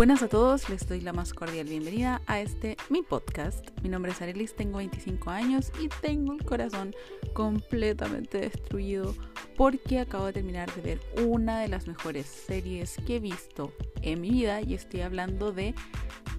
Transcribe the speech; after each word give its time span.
Buenas 0.00 0.22
a 0.22 0.28
todos, 0.28 0.70
les 0.70 0.88
doy 0.88 1.02
la 1.02 1.12
más 1.12 1.34
cordial 1.34 1.66
bienvenida 1.66 2.22
a 2.26 2.40
este 2.40 2.78
mi 2.88 3.02
podcast. 3.02 3.68
Mi 3.82 3.90
nombre 3.90 4.12
es 4.12 4.22
Arelis, 4.22 4.56
tengo 4.56 4.78
25 4.78 5.28
años 5.28 5.70
y 5.78 5.88
tengo 6.00 6.32
el 6.32 6.42
corazón 6.42 6.94
completamente 7.34 8.38
destruido 8.38 9.14
porque 9.58 9.98
acabo 9.98 10.24
de 10.24 10.32
terminar 10.32 10.74
de 10.74 10.80
ver 10.80 11.00
una 11.22 11.60
de 11.60 11.68
las 11.68 11.86
mejores 11.86 12.24
series 12.24 12.96
que 13.06 13.16
he 13.16 13.20
visto 13.20 13.74
en 14.00 14.22
mi 14.22 14.30
vida 14.30 14.62
y 14.62 14.72
estoy 14.72 15.02
hablando 15.02 15.52
de 15.52 15.74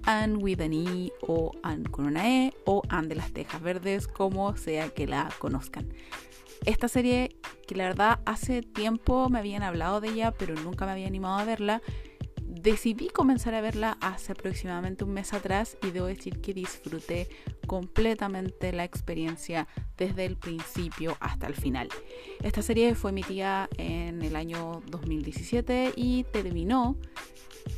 Anne 0.05 0.37
with 0.37 0.61
an 0.61 0.73
E 0.73 1.11
o 1.21 1.51
Anne 1.61 1.87
con 1.91 2.07
una 2.07 2.27
E 2.27 2.55
o 2.65 2.81
Anne 2.89 3.09
de 3.09 3.15
las 3.15 3.31
Tejas 3.31 3.61
Verdes, 3.61 4.07
como 4.07 4.57
sea 4.57 4.89
que 4.89 5.05
la 5.05 5.29
conozcan. 5.37 5.93
Esta 6.65 6.87
serie 6.87 7.35
que 7.67 7.75
la 7.75 7.83
verdad 7.83 8.21
hace 8.25 8.63
tiempo 8.63 9.29
me 9.29 9.37
habían 9.37 9.61
hablado 9.61 10.01
de 10.01 10.09
ella 10.09 10.31
pero 10.31 10.55
nunca 10.55 10.87
me 10.87 10.93
había 10.93 11.05
animado 11.05 11.37
a 11.37 11.45
verla 11.45 11.83
decidí 12.61 13.09
comenzar 13.09 13.53
a 13.53 13.61
verla 13.61 13.97
hace 14.01 14.33
aproximadamente 14.33 15.03
un 15.03 15.11
mes 15.11 15.33
atrás 15.33 15.77
y 15.81 15.91
debo 15.91 16.05
decir 16.05 16.41
que 16.41 16.53
disfruté 16.53 17.27
completamente 17.65 18.71
la 18.71 18.83
experiencia 18.83 19.67
desde 19.97 20.25
el 20.25 20.37
principio 20.37 21.17
hasta 21.19 21.47
el 21.47 21.55
final. 21.55 21.89
Esta 22.43 22.61
serie 22.61 22.93
fue 22.95 23.11
emitida 23.11 23.69
en 23.77 24.21
el 24.21 24.35
año 24.35 24.81
2017 24.87 25.93
y 25.95 26.23
terminó, 26.25 26.97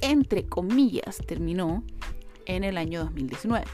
entre 0.01 0.45
comillas, 0.45 1.17
terminó 1.25 1.83
en 2.45 2.63
el 2.63 2.77
año 2.77 3.05
2019. 3.05 3.65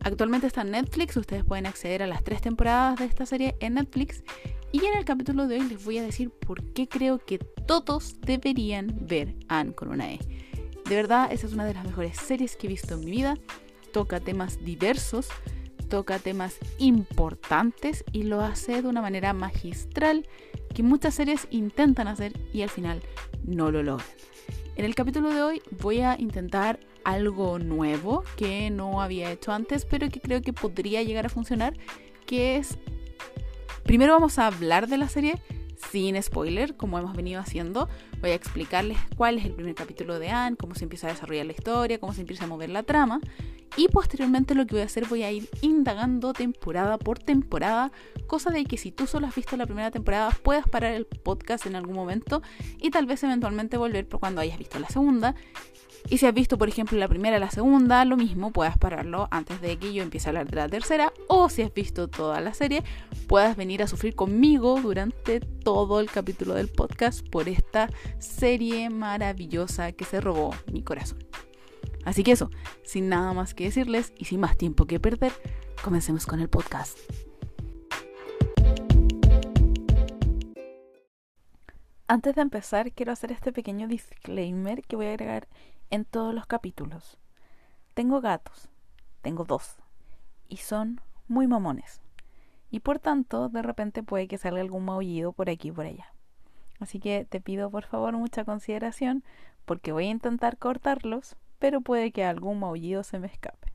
Actualmente 0.00 0.48
está 0.48 0.62
en 0.62 0.72
Netflix, 0.72 1.16
ustedes 1.16 1.44
pueden 1.44 1.66
acceder 1.66 2.02
a 2.02 2.06
las 2.06 2.24
tres 2.24 2.42
temporadas 2.42 2.98
de 2.98 3.04
esta 3.04 3.24
serie 3.24 3.54
en 3.60 3.74
Netflix 3.74 4.24
y 4.72 4.86
en 4.86 4.96
el 4.96 5.04
capítulo 5.04 5.46
de 5.46 5.60
hoy 5.60 5.68
les 5.68 5.84
voy 5.84 5.98
a 5.98 6.02
decir 6.02 6.30
por 6.30 6.64
qué 6.72 6.88
creo 6.88 7.18
que 7.18 7.38
todos 7.38 8.20
deberían 8.22 9.06
ver 9.06 9.34
Anne 9.48 9.74
con 9.74 9.88
una 9.88 10.10
E. 10.10 10.18
De 10.88 10.96
verdad, 10.96 11.30
esa 11.30 11.46
es 11.46 11.52
una 11.52 11.66
de 11.66 11.74
las 11.74 11.84
mejores 11.84 12.16
series 12.16 12.56
que 12.56 12.66
he 12.66 12.70
visto 12.70 12.94
en 12.94 13.00
mi 13.00 13.10
vida. 13.10 13.36
Toca 13.92 14.18
temas 14.18 14.64
diversos, 14.64 15.28
toca 15.90 16.18
temas 16.18 16.56
importantes 16.78 18.02
y 18.12 18.22
lo 18.22 18.40
hace 18.40 18.80
de 18.80 18.88
una 18.88 19.02
manera 19.02 19.34
magistral 19.34 20.26
que 20.74 20.82
muchas 20.82 21.14
series 21.14 21.46
intentan 21.50 22.08
hacer 22.08 22.32
y 22.54 22.62
al 22.62 22.70
final 22.70 23.02
no 23.44 23.70
lo 23.70 23.82
logran. 23.82 24.08
En 24.76 24.86
el 24.86 24.94
capítulo 24.94 25.28
de 25.28 25.42
hoy 25.42 25.62
voy 25.82 26.00
a 26.00 26.18
intentar 26.18 26.80
algo 27.04 27.58
nuevo 27.58 28.24
que 28.36 28.70
no 28.70 29.02
había 29.02 29.30
hecho 29.30 29.52
antes, 29.52 29.84
pero 29.84 30.08
que 30.08 30.20
creo 30.20 30.40
que 30.40 30.54
podría 30.54 31.02
llegar 31.02 31.26
a 31.26 31.28
funcionar, 31.28 31.74
que 32.24 32.56
es 32.56 32.78
Primero 33.84 34.12
vamos 34.12 34.38
a 34.38 34.46
hablar 34.46 34.88
de 34.88 34.98
la 34.98 35.08
serie 35.08 35.40
sin 35.90 36.20
spoiler, 36.22 36.76
como 36.76 36.98
hemos 36.98 37.16
venido 37.16 37.40
haciendo. 37.40 37.88
Voy 38.20 38.30
a 38.30 38.34
explicarles 38.34 38.98
cuál 39.16 39.38
es 39.38 39.44
el 39.44 39.52
primer 39.52 39.74
capítulo 39.74 40.18
de 40.18 40.30
Anne, 40.30 40.56
cómo 40.56 40.74
se 40.74 40.84
empieza 40.84 41.08
a 41.08 41.10
desarrollar 41.10 41.46
la 41.46 41.52
historia, 41.52 41.98
cómo 41.98 42.14
se 42.14 42.20
empieza 42.20 42.44
a 42.44 42.46
mover 42.46 42.70
la 42.70 42.84
trama. 42.84 43.20
Y 43.76 43.88
posteriormente 43.88 44.54
lo 44.54 44.66
que 44.66 44.74
voy 44.74 44.82
a 44.82 44.86
hacer 44.86 45.06
voy 45.06 45.22
a 45.22 45.32
ir 45.32 45.48
indagando 45.62 46.32
temporada 46.32 46.98
por 46.98 47.18
temporada, 47.18 47.90
cosa 48.26 48.50
de 48.50 48.64
que 48.64 48.76
si 48.76 48.92
tú 48.92 49.06
solo 49.06 49.26
has 49.26 49.34
visto 49.34 49.56
la 49.56 49.66
primera 49.66 49.90
temporada 49.90 50.30
puedas 50.30 50.68
parar 50.68 50.92
el 50.92 51.06
podcast 51.06 51.66
en 51.66 51.76
algún 51.76 51.94
momento 51.94 52.42
y 52.80 52.90
tal 52.90 53.06
vez 53.06 53.22
eventualmente 53.22 53.76
volver 53.76 54.06
por 54.06 54.20
cuando 54.20 54.40
hayas 54.40 54.58
visto 54.58 54.78
la 54.78 54.88
segunda 54.88 55.34
y 56.08 56.18
si 56.18 56.26
has 56.26 56.34
visto, 56.34 56.58
por 56.58 56.68
ejemplo, 56.68 56.98
la 56.98 57.08
primera 57.08 57.36
y 57.36 57.40
la 57.40 57.50
segunda, 57.50 58.04
lo 58.04 58.16
mismo, 58.16 58.52
puedas 58.52 58.76
pararlo 58.76 59.28
antes 59.30 59.60
de 59.60 59.78
que 59.78 59.92
yo 59.92 60.02
empiece 60.02 60.28
a 60.28 60.30
hablar 60.30 60.50
de 60.50 60.56
la 60.56 60.68
tercera. 60.68 61.12
O 61.28 61.48
si 61.48 61.62
has 61.62 61.72
visto 61.72 62.08
toda 62.08 62.40
la 62.40 62.54
serie, 62.54 62.82
puedas 63.28 63.56
venir 63.56 63.82
a 63.82 63.86
sufrir 63.86 64.14
conmigo 64.14 64.80
durante 64.80 65.40
todo 65.40 66.00
el 66.00 66.10
capítulo 66.10 66.54
del 66.54 66.68
podcast 66.68 67.26
por 67.28 67.48
esta 67.48 67.88
serie 68.18 68.90
maravillosa 68.90 69.92
que 69.92 70.04
se 70.04 70.20
robó 70.20 70.54
mi 70.72 70.82
corazón. 70.82 71.18
Así 72.04 72.24
que 72.24 72.32
eso, 72.32 72.50
sin 72.84 73.08
nada 73.08 73.32
más 73.32 73.54
que 73.54 73.64
decirles 73.64 74.12
y 74.18 74.24
sin 74.24 74.40
más 74.40 74.56
tiempo 74.56 74.86
que 74.86 75.00
perder, 75.00 75.32
comencemos 75.82 76.26
con 76.26 76.40
el 76.40 76.48
podcast. 76.48 76.98
Antes 82.08 82.34
de 82.34 82.42
empezar, 82.42 82.92
quiero 82.92 83.12
hacer 83.12 83.32
este 83.32 83.52
pequeño 83.52 83.88
disclaimer 83.88 84.82
que 84.82 84.96
voy 84.96 85.06
a 85.06 85.10
agregar 85.10 85.48
en 85.90 86.04
todos 86.04 86.34
los 86.34 86.46
capítulos. 86.46 87.16
Tengo 87.94 88.20
gatos, 88.20 88.68
tengo 89.22 89.44
dos, 89.44 89.76
y 90.48 90.58
son 90.58 91.00
muy 91.28 91.46
mamones. 91.46 92.02
Y 92.70 92.80
por 92.80 92.98
tanto, 92.98 93.48
de 93.48 93.62
repente 93.62 94.02
puede 94.02 94.28
que 94.28 94.38
salga 94.38 94.60
algún 94.60 94.84
maullido 94.84 95.32
por 95.32 95.48
aquí 95.48 95.68
y 95.68 95.72
por 95.72 95.86
allá. 95.86 96.12
Así 96.80 96.98
que 96.98 97.24
te 97.24 97.40
pido 97.40 97.70
por 97.70 97.84
favor 97.84 98.14
mucha 98.14 98.44
consideración 98.44 99.24
porque 99.64 99.92
voy 99.92 100.06
a 100.06 100.10
intentar 100.10 100.58
cortarlos, 100.58 101.36
pero 101.62 101.80
puede 101.80 102.10
que 102.10 102.24
algún 102.24 102.58
maullido 102.58 103.04
se 103.04 103.20
me 103.20 103.28
escape. 103.28 103.72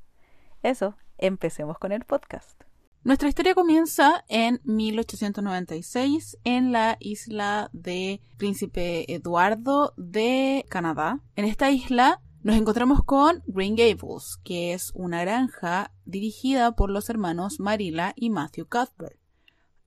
Eso, 0.61 0.97
empecemos 1.17 1.79
con 1.79 1.93
el 1.93 2.03
podcast. 2.03 2.61
Nuestra 3.05 3.29
historia 3.29 3.55
comienza 3.55 4.25
en 4.27 4.59
1896 4.65 6.37
en 6.43 6.73
la 6.73 6.97
isla 6.99 7.69
de 7.71 8.19
Príncipe 8.35 9.09
Eduardo 9.13 9.93
de 9.95 10.65
Canadá. 10.67 11.21
En 11.37 11.45
esta 11.45 11.71
isla 11.71 12.19
nos 12.43 12.57
encontramos 12.57 13.05
con 13.05 13.41
Green 13.47 13.77
Gables, 13.77 14.35
que 14.43 14.73
es 14.73 14.91
una 14.93 15.21
granja 15.21 15.93
dirigida 16.03 16.73
por 16.73 16.89
los 16.89 17.09
hermanos 17.09 17.61
Marilla 17.61 18.11
y 18.17 18.31
Matthew 18.31 18.67
Cuthbert. 18.67 19.17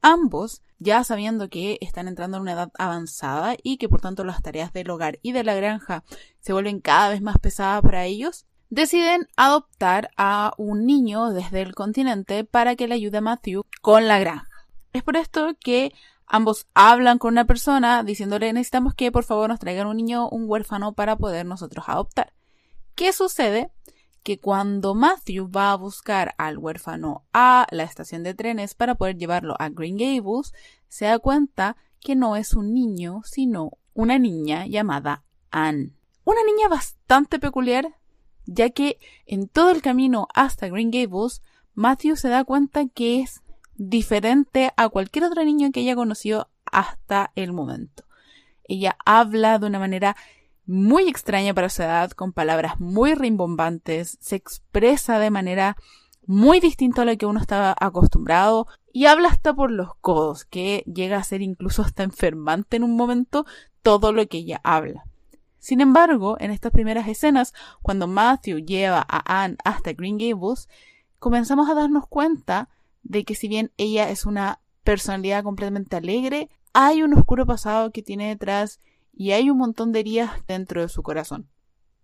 Ambos, 0.03 0.63
ya 0.79 1.05
sabiendo 1.05 1.49
que 1.51 1.79
están 1.81 2.09
entrando 2.09 2.39
en 2.39 2.43
una 2.43 2.53
edad 2.53 2.71
avanzada 2.79 3.55
y 3.63 3.77
que 3.77 3.89
por 3.89 4.01
tanto 4.01 4.25
las 4.25 4.43
tareas 4.43 4.73
del 4.73 4.91
hogar 4.91 5.19
y 5.23 5.33
de 5.33 5.45
la 5.45 5.55
granja 5.55 6.05
se 6.41 6.53
vuelven 6.53 6.81
cada 6.81 7.11
vez 7.11 7.21
más 7.21 7.39
pesadas 7.39 7.83
para 7.83 8.07
ellos, 8.07 8.47
deciden 8.71 9.29
adoptar 9.37 10.11
a 10.17 10.55
un 10.57 10.87
niño 10.87 11.31
desde 11.31 11.61
el 11.61 11.75
continente 11.75 12.45
para 12.45 12.77
que 12.77 12.89
le 12.89 12.95
ayude 12.95 13.19
a 13.19 13.21
Matthew 13.21 13.65
con 13.83 14.09
la 14.09 14.19
granja. 14.19 14.49
Es 14.93 15.03
por 15.03 15.17
esto 15.17 15.55
que 15.61 15.93
ambos 16.27 16.67
hablan 16.73 17.19
con 17.19 17.35
una 17.35 17.45
persona 17.45 18.03
diciéndole 18.03 18.53
necesitamos 18.53 18.95
que 18.95 19.13
por 19.13 19.25
favor 19.25 19.51
nos 19.51 19.59
traigan 19.59 19.87
un 19.87 19.97
niño, 19.97 20.29
un 20.29 20.45
huérfano 20.49 20.95
para 20.95 21.17
poder 21.17 21.45
nosotros 21.45 21.85
adoptar. 21.89 22.33
¿Qué 22.95 23.13
sucede? 23.13 23.71
Que 24.23 24.39
cuando 24.39 24.95
Matthew 24.95 25.51
va 25.51 25.73
a 25.73 25.77
buscar 25.77 26.35
al 26.39 26.59
huérfano 26.59 27.25
a 27.33 27.67
la 27.71 27.85
estación 27.85 28.23
de 28.23 28.35
trenes 28.35 28.75
para 28.75 28.95
poder 28.95 29.17
llevarlo 29.17 29.55
a 29.59 29.69
Green 29.71 29.97
Gables, 29.97 30.53
se 30.89 31.07
da 31.07 31.19
cuenta 31.19 31.77
que 32.01 32.17
no 32.17 32.37
es 32.37 32.55
un 32.55 32.75
niño, 32.75 33.23
sino 33.25 33.73
una 33.95 34.19
niña 34.19 34.67
llamada 34.67 35.25
Anne. 35.51 35.93
Una 36.25 36.41
niña 36.45 36.69
bastante 36.69 37.39
peculiar 37.39 38.01
ya 38.47 38.71
que 38.71 38.99
en 39.27 39.49
todo 39.49 39.71
el 39.71 39.83
camino 39.83 40.27
hasta 40.35 40.69
Green 40.69 40.91
Gables, 40.91 41.43
Matthew 41.75 42.17
se 42.17 42.29
da 42.29 42.45
cuenta 42.45 42.87
que 42.89 43.21
es 43.21 43.43
diferente 43.77 44.73
a 44.77 44.89
cualquier 44.89 45.25
otro 45.25 45.45
niño 45.45 45.71
que 45.73 45.81
haya 45.81 45.95
conocido 45.95 46.51
hasta 46.65 47.31
el 47.37 47.53
momento. 47.53 48.05
Ella 48.65 48.97
habla 49.05 49.59
de 49.59 49.67
una 49.67 49.79
manera 49.79 50.17
muy 50.71 51.09
extraña 51.09 51.53
para 51.53 51.69
su 51.69 51.83
edad, 51.83 52.13
con 52.13 52.33
palabras 52.33 52.79
muy 52.79 53.15
rimbombantes, 53.15 54.17
se 54.21 54.37
expresa 54.37 55.19
de 55.19 55.31
manera 55.31 55.77
muy 56.27 56.61
distinta 56.61 57.03
a 57.03 57.05
lo 57.05 57.19
que 57.19 57.27
uno 57.27 57.41
estaba 57.41 57.75
acostumbrado 57.77 58.69
y 58.93 59.07
habla 59.07 59.31
hasta 59.31 59.53
por 59.53 59.73
los 59.73 59.97
codos, 59.97 60.45
que 60.45 60.85
llega 60.87 61.19
a 61.19 61.25
ser 61.25 61.43
incluso 61.43 61.83
hasta 61.83 62.05
enfermante 62.05 62.77
en 62.77 62.85
un 62.85 62.95
momento 62.95 63.47
todo 63.83 64.13
lo 64.13 64.25
que 64.29 64.39
ella 64.39 64.61
habla. 64.63 65.05
Sin 65.59 65.81
embargo, 65.81 66.37
en 66.39 66.53
estas 66.53 66.71
primeras 66.71 67.09
escenas, 67.09 67.53
cuando 67.83 68.07
Matthew 68.07 68.61
lleva 68.61 69.05
a 69.09 69.43
Anne 69.43 69.57
hasta 69.65 69.93
Green 69.93 70.19
Gables, 70.19 70.69
comenzamos 71.19 71.69
a 71.69 71.75
darnos 71.75 72.07
cuenta 72.07 72.69
de 73.03 73.25
que 73.25 73.35
si 73.35 73.49
bien 73.49 73.73
ella 73.77 74.09
es 74.09 74.25
una 74.25 74.61
personalidad 74.85 75.43
completamente 75.43 75.97
alegre, 75.97 76.49
hay 76.73 77.03
un 77.03 77.13
oscuro 77.15 77.45
pasado 77.45 77.91
que 77.91 78.03
tiene 78.03 78.29
detrás 78.29 78.79
y 79.13 79.33
hay 79.33 79.51
un 79.51 79.59
montón 79.59 79.93
de 79.93 80.01
heridas 80.01 80.31
dentro 80.47 80.81
de 80.81 80.89
su 80.89 81.03
corazón. 81.03 81.49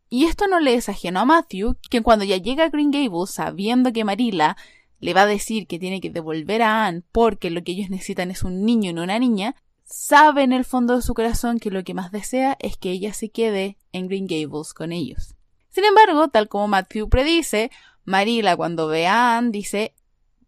Y 0.08 0.25
esto 0.25 0.47
no 0.47 0.61
le 0.61 0.75
es 0.75 0.88
ajeno 0.88 1.20
a 1.20 1.25
Matthew, 1.25 1.76
que 1.91 2.03
cuando 2.03 2.25
ya 2.25 2.37
llega 2.37 2.64
a 2.64 2.69
Green 2.69 2.91
Gables 2.91 3.31
sabiendo 3.31 3.93
que 3.93 4.05
Marilla 4.05 4.56
le 5.00 5.14
va 5.14 5.23
a 5.23 5.26
decir 5.26 5.67
que 5.67 5.79
tiene 5.79 6.00
que 6.00 6.11
devolver 6.11 6.62
a 6.62 6.87
Anne 6.87 7.03
porque 7.12 7.50
lo 7.50 7.62
que 7.62 7.73
ellos 7.73 7.91
necesitan 7.91 8.31
es 8.31 8.43
un 8.43 8.64
niño 8.64 8.91
y 8.91 8.93
no 8.93 9.03
una 9.03 9.19
niña, 9.19 9.56
sabe 9.85 10.43
en 10.43 10.53
el 10.53 10.64
fondo 10.64 10.97
de 10.97 11.03
su 11.03 11.14
corazón 11.14 11.58
que 11.58 11.70
lo 11.70 11.85
que 11.85 11.94
más 11.94 12.12
desea 12.12 12.56
es 12.61 12.76
que 12.76 12.91
ella 12.91 13.12
se 13.12 13.31
quede 13.31 13.76
en 13.93 14.09
Green 14.09 14.26
Gables 14.26 14.75
con 14.75 14.93
ellos. 14.93 15.35
Sin 15.70 15.85
embargo, 15.85 16.29
tal 16.29 16.49
como 16.49 16.69
Matthew 16.69 17.09
predice, 17.09 17.70
Marila 18.05 18.56
cuando 18.56 18.87
ve 18.87 19.06
a 19.06 19.37
Anne 19.37 19.50
dice 19.50 19.94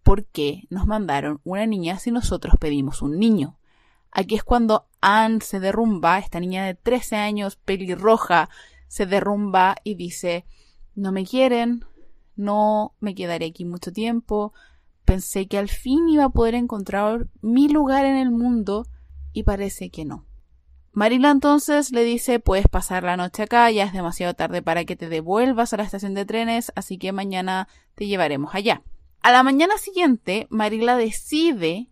¿Por 0.09 0.25
qué 0.25 0.63
nos 0.71 0.87
mandaron 0.87 1.41
una 1.45 1.67
niña 1.67 1.99
si 1.99 2.11
nosotros 2.11 2.55
pedimos 2.59 3.03
un 3.03 3.19
niño? 3.19 3.59
Aquí 4.11 4.37
es 4.37 4.43
cuando 4.43 4.88
Anne 5.01 5.41
se 5.41 5.61
derrumba, 5.61 6.19
esta 6.19 6.41
niña 6.41 6.65
de 6.65 6.75
13 6.75 7.17
años, 7.17 7.57
pelirroja, 7.57 8.49
se 8.89 9.07
derrumba 9.07 9.77
y 9.85 9.95
dice 9.95 10.45
No 10.95 11.13
me 11.13 11.25
quieren, 11.25 11.85
no 12.37 12.95
me 13.01 13.15
quedaré 13.15 13.47
aquí 13.47 13.65
mucho 13.65 13.93
tiempo, 13.93 14.53
pensé 15.05 15.47
que 15.47 15.59
al 15.59 15.69
fin 15.69 16.09
iba 16.09 16.25
a 16.25 16.31
poder 16.31 16.55
encontrar 16.55 17.29
mi 17.41 17.69
lugar 17.69 18.05
en 18.05 18.17
el 18.17 18.31
mundo, 18.31 18.87
y 19.33 19.45
parece 19.45 19.91
que 19.91 20.05
no. 20.05 20.27
Marila 20.93 21.31
entonces 21.31 21.93
le 21.93 22.03
dice, 22.03 22.41
puedes 22.41 22.67
pasar 22.67 23.05
la 23.05 23.17
noche 23.17 23.45
acá, 23.45 23.71
ya 23.71 23.85
es 23.85 23.93
demasiado 23.93 24.35
tarde 24.35 24.63
para 24.63 24.85
que 24.85 24.97
te 24.97 25.09
devuelvas 25.09 25.73
a 25.73 25.77
la 25.77 25.85
estación 25.85 26.15
de 26.15 26.25
trenes, 26.25 26.73
así 26.75 26.99
que 26.99 27.13
mañana 27.13 27.69
te 27.95 28.07
llevaremos 28.07 28.55
allá. 28.55 28.83
A 29.21 29.31
la 29.31 29.43
mañana 29.43 29.79
siguiente, 29.79 30.47
Marila 30.51 30.97
decide 30.97 31.89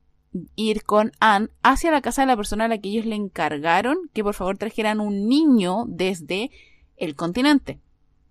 ir 0.55 0.85
con 0.85 1.13
Anne 1.21 1.49
hacia 1.63 1.91
la 1.91 2.01
casa 2.01 2.23
de 2.23 2.27
la 2.27 2.37
persona 2.37 2.65
a 2.65 2.69
la 2.69 2.79
que 2.79 2.89
ellos 2.89 3.07
le 3.07 3.17
encargaron 3.17 3.97
que 4.13 4.25
por 4.25 4.35
favor 4.35 4.59
trajeran 4.59 5.01
un 5.01 5.29
niño 5.29 5.85
desde 5.89 6.51
el 6.97 7.15
continente. 7.15 7.81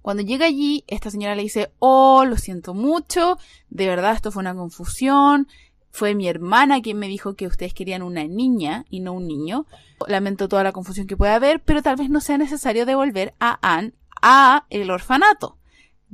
Cuando 0.01 0.21
llega 0.21 0.45
allí, 0.45 0.83
esta 0.87 1.09
señora 1.09 1.35
le 1.35 1.41
dice, 1.41 1.71
oh, 1.79 2.25
lo 2.25 2.37
siento 2.37 2.73
mucho, 2.73 3.37
de 3.69 3.87
verdad 3.87 4.13
esto 4.13 4.31
fue 4.31 4.41
una 4.41 4.53
confusión, 4.53 5.47
fue 5.95 6.13
mi 6.13 6.27
hermana 6.27 6.81
quien 6.81 6.99
me 6.99 7.07
dijo 7.07 7.35
que 7.35 7.47
ustedes 7.47 7.73
querían 7.73 8.03
una 8.03 8.25
niña 8.25 8.85
y 8.89 8.99
no 8.99 9.13
un 9.13 9.27
niño. 9.27 9.65
Lamento 10.07 10.49
toda 10.49 10.61
la 10.61 10.73
confusión 10.73 11.07
que 11.07 11.17
pueda 11.17 11.35
haber, 11.35 11.61
pero 11.63 11.81
tal 11.81 11.95
vez 11.95 12.09
no 12.09 12.19
sea 12.19 12.37
necesario 12.37 12.85
devolver 12.85 13.33
a 13.39 13.57
Anne 13.61 13.93
a 14.21 14.65
el 14.69 14.91
orfanato. 14.91 15.57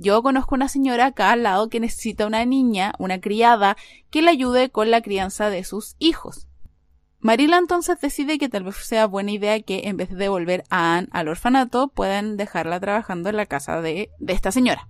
Yo 0.04 0.24
conozco 0.24 0.56
una 0.56 0.68
señora 0.68 1.06
acá 1.06 1.32
al 1.32 1.44
lado 1.44 1.70
que 1.70 1.80
necesita 1.80 2.26
una 2.26 2.44
niña, 2.44 2.94
una 2.98 3.22
criada, 3.22 3.78
que 4.10 4.24
le 4.24 4.32
ayude 4.32 4.72
con 4.72 4.90
la 4.90 5.02
crianza 5.02 5.52
de 5.52 5.64
sus 5.64 5.96
hijos. 6.00 6.48
Marila 7.20 7.60
entonces 7.60 8.02
decide 8.02 8.40
que 8.40 8.50
tal 8.50 8.64
vez 8.64 8.78
sea 8.78 9.06
buena 9.06 9.30
idea 9.30 9.62
que 9.62 9.82
en 9.84 9.98
vez 9.98 10.10
de 10.10 10.16
devolver 10.16 10.64
a 10.72 10.96
Anne 10.98 11.08
al 11.12 11.28
orfanato, 11.28 11.90
puedan 11.90 12.36
dejarla 12.36 12.80
trabajando 12.80 13.30
en 13.30 13.38
la 13.38 13.46
casa 13.46 13.80
de, 13.80 14.10
de 14.18 14.34
esta 14.34 14.52
señora. 14.52 14.90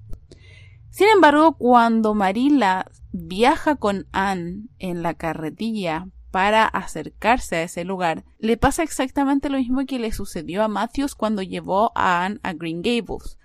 Sin 0.92 1.10
embargo, 1.10 1.58
cuando 1.58 2.14
Marila 2.14 2.90
viaja 3.12 3.76
con 3.76 4.08
Anne 4.14 4.70
en 4.80 5.04
la 5.04 5.14
carretilla 5.16 6.08
para 6.32 6.66
acercarse 6.66 7.58
a 7.58 7.64
ese 7.64 7.84
lugar, 7.84 8.24
le 8.40 8.56
pasa 8.56 8.82
exactamente 8.82 9.50
lo 9.50 9.58
mismo 9.58 9.86
que 9.86 10.00
le 10.00 10.14
sucedió 10.14 10.64
a 10.64 10.70
Matthews 10.70 11.16
cuando 11.16 11.42
llevó 11.42 11.92
a 11.96 12.24
Anne 12.24 12.40
a 12.44 12.54
Green 12.54 12.82
Gables. 12.82 13.38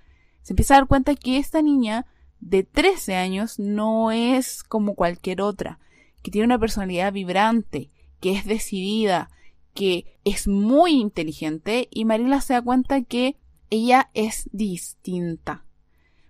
Se 0.46 0.52
empieza 0.52 0.75
a 0.75 0.76
dar 0.76 0.87
cuenta 0.87 1.16
que 1.16 1.38
esta 1.38 1.60
niña 1.60 2.06
de 2.38 2.62
13 2.62 3.16
años 3.16 3.58
no 3.58 4.12
es 4.12 4.62
como 4.62 4.94
cualquier 4.94 5.40
otra, 5.40 5.81
que 6.22 6.31
tiene 6.31 6.44
una 6.44 6.60
personalidad 6.60 7.12
vibrante, 7.12 7.90
que 8.20 8.31
es 8.31 8.44
decidida, 8.44 9.28
que 9.75 10.20
es 10.22 10.46
muy 10.46 10.93
inteligente 10.93 11.88
y 11.90 12.04
Marila 12.04 12.40
se 12.40 12.52
da 12.52 12.62
cuenta 12.62 13.02
que 13.02 13.37
ella 13.70 14.08
es 14.14 14.48
distinta. 14.52 15.64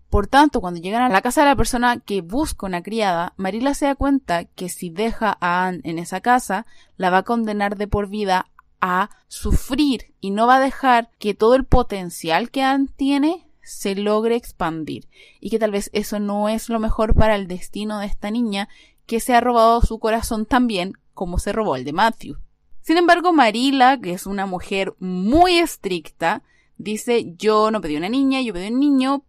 Por 0.08 0.28
tanto, 0.28 0.62
cuando 0.62 0.80
llegan 0.80 1.02
a 1.02 1.10
la 1.10 1.20
casa 1.20 1.42
de 1.42 1.48
la 1.48 1.56
persona 1.56 2.00
que 2.00 2.22
busca 2.22 2.64
una 2.64 2.82
criada, 2.82 3.34
Marila 3.36 3.74
se 3.74 3.84
da 3.84 3.96
cuenta 3.96 4.46
que 4.46 4.70
si 4.70 4.88
deja 4.88 5.36
a 5.42 5.66
Anne 5.66 5.82
en 5.84 5.98
esa 5.98 6.22
casa, 6.22 6.64
la 6.96 7.10
va 7.10 7.18
a 7.18 7.24
condenar 7.24 7.76
de 7.76 7.86
por 7.86 8.08
vida 8.08 8.48
a 8.80 9.10
sufrir 9.28 10.14
y 10.22 10.30
no 10.30 10.46
va 10.46 10.56
a 10.56 10.60
dejar 10.60 11.10
que 11.18 11.34
todo 11.34 11.54
el 11.54 11.66
potencial 11.66 12.50
que 12.50 12.62
Anne 12.62 12.88
tiene 12.96 13.45
se 13.66 13.96
logre 13.96 14.36
expandir 14.36 15.08
y 15.40 15.50
que 15.50 15.58
tal 15.58 15.72
vez 15.72 15.90
eso 15.92 16.20
no 16.20 16.48
es 16.48 16.68
lo 16.68 16.78
mejor 16.78 17.14
para 17.14 17.34
el 17.34 17.48
destino 17.48 17.98
de 17.98 18.06
esta 18.06 18.30
niña 18.30 18.68
que 19.06 19.20
se 19.20 19.34
ha 19.34 19.40
robado 19.40 19.82
su 19.82 19.98
corazón 19.98 20.46
también 20.46 20.92
como 21.14 21.38
se 21.38 21.52
robó 21.52 21.76
el 21.76 21.84
de 21.84 21.92
Matthew. 21.92 22.38
Sin 22.80 22.96
embargo, 22.96 23.32
Marila, 23.32 24.00
que 24.00 24.12
es 24.12 24.26
una 24.26 24.46
mujer 24.46 24.94
muy 25.00 25.58
estricta, 25.58 26.44
dice 26.78 27.34
yo 27.36 27.72
no 27.72 27.80
pedí 27.80 27.96
una 27.96 28.08
niña, 28.08 28.40
yo 28.40 28.52
pedí 28.52 28.68
un 28.68 28.78
niño, 28.78 29.24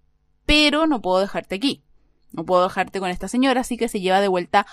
pero 0.45 0.85
no 0.85 1.01
puedo 1.01 1.19
dejarte 1.19 1.55
aquí. 1.55 1.83
No 2.31 2.45
puedo 2.45 2.63
dejarte 2.63 2.99
con 2.99 3.09
esta 3.09 3.27
señora, 3.27 3.61
así 3.61 3.77
que 3.77 3.87
se 3.87 4.01
lleva 4.01 4.21
de 4.21 4.27
vuelta 4.27 4.67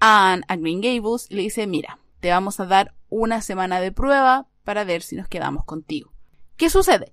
a 0.00 0.32
Anne 0.32 0.44
a 0.48 0.56
Green 0.56 0.80
Gables 0.80 1.26
y 1.28 1.34
le 1.34 1.42
dice, 1.42 1.66
mira, 1.66 1.98
te 2.20 2.30
vamos 2.30 2.58
a 2.60 2.66
dar 2.66 2.94
una 3.10 3.42
semana 3.42 3.80
de 3.80 3.92
prueba 3.92 4.46
para 4.64 4.84
ver 4.84 5.02
si 5.02 5.16
nos 5.16 5.28
quedamos 5.28 5.64
contigo. 5.64 6.12
¿Qué 6.56 6.70
sucede? 6.70 7.12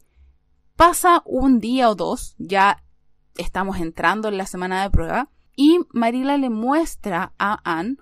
Pasa 0.77 1.24
un 1.25 1.59
día 1.59 1.89
o 1.89 1.95
dos, 1.95 2.35
ya 2.38 2.83
estamos 3.35 3.77
entrando 3.77 4.27
en 4.27 4.38
la 4.38 4.45
semana 4.45 4.83
de 4.83 4.91
prueba, 4.91 5.27
y 5.56 5.79
Marila 5.91 6.38
le 6.38 6.51
muestra 6.51 7.33
a 7.39 7.59
Anne 7.63 7.97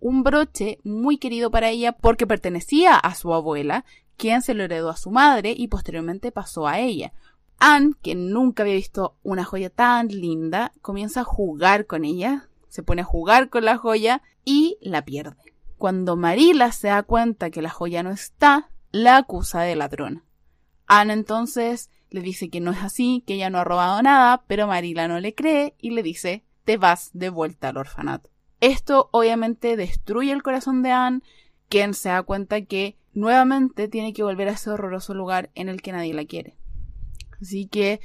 un 0.00 0.24
broche 0.24 0.80
muy 0.82 1.18
querido 1.18 1.52
para 1.52 1.68
ella 1.68 1.92
porque 1.92 2.26
pertenecía 2.26 2.96
a 2.96 3.14
su 3.14 3.32
abuela, 3.32 3.84
quien 4.16 4.42
se 4.42 4.54
lo 4.54 4.64
heredó 4.64 4.90
a 4.90 4.96
su 4.96 5.12
madre 5.12 5.54
y 5.56 5.68
posteriormente 5.68 6.32
pasó 6.32 6.66
a 6.66 6.80
ella. 6.80 7.12
Anne, 7.60 7.92
que 8.02 8.16
nunca 8.16 8.64
había 8.64 8.74
visto 8.74 9.16
una 9.22 9.44
joya 9.44 9.70
tan 9.70 10.08
linda, 10.08 10.72
comienza 10.82 11.20
a 11.20 11.24
jugar 11.24 11.86
con 11.86 12.04
ella, 12.04 12.48
se 12.68 12.82
pone 12.82 13.02
a 13.02 13.04
jugar 13.04 13.50
con 13.50 13.64
la 13.64 13.76
joya 13.76 14.20
y 14.44 14.78
la 14.80 15.04
pierde. 15.04 15.54
Cuando 15.78 16.16
Marila 16.16 16.72
se 16.72 16.88
da 16.88 17.04
cuenta 17.04 17.50
que 17.50 17.62
la 17.62 17.70
joya 17.70 18.02
no 18.02 18.10
está, 18.10 18.68
la 18.90 19.18
acusa 19.18 19.60
de 19.60 19.76
ladrona. 19.76 20.24
Anne 20.88 21.12
entonces 21.12 21.88
le 22.10 22.20
dice 22.20 22.50
que 22.50 22.60
no 22.60 22.72
es 22.72 22.78
así, 22.78 23.22
que 23.26 23.34
ella 23.34 23.50
no 23.50 23.58
ha 23.58 23.64
robado 23.64 24.02
nada, 24.02 24.44
pero 24.46 24.66
Marila 24.66 25.08
no 25.08 25.20
le 25.20 25.34
cree 25.34 25.74
y 25.80 25.90
le 25.90 26.02
dice 26.02 26.44
te 26.64 26.76
vas 26.76 27.10
de 27.14 27.30
vuelta 27.30 27.68
al 27.70 27.78
orfanato. 27.78 28.30
Esto 28.60 29.08
obviamente 29.12 29.76
destruye 29.76 30.32
el 30.32 30.42
corazón 30.42 30.82
de 30.82 30.92
Anne, 30.92 31.22
quien 31.68 31.94
se 31.94 32.10
da 32.10 32.22
cuenta 32.22 32.60
que 32.62 32.96
nuevamente 33.14 33.88
tiene 33.88 34.12
que 34.12 34.22
volver 34.22 34.48
a 34.48 34.52
ese 34.52 34.70
horroroso 34.70 35.14
lugar 35.14 35.50
en 35.54 35.68
el 35.68 35.82
que 35.82 35.92
nadie 35.92 36.14
la 36.14 36.26
quiere. 36.26 36.56
Así 37.40 37.66
que 37.66 38.00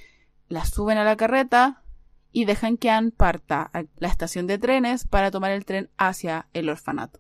la 0.48 0.66
suben 0.66 0.98
a 0.98 1.04
la 1.04 1.18
carreta 1.18 1.84
y 2.32 2.46
dejan 2.46 2.78
que 2.78 2.90
Anne 2.90 3.12
parta 3.12 3.70
a 3.74 3.84
la 3.98 4.08
estación 4.08 4.48
de 4.48 4.58
trenes 4.58 5.06
para 5.06 5.32
tomar 5.32 5.52
el 5.52 5.66
tren 5.66 5.90
hacia 5.98 6.48
el 6.54 6.70
orfanato. 6.70 7.20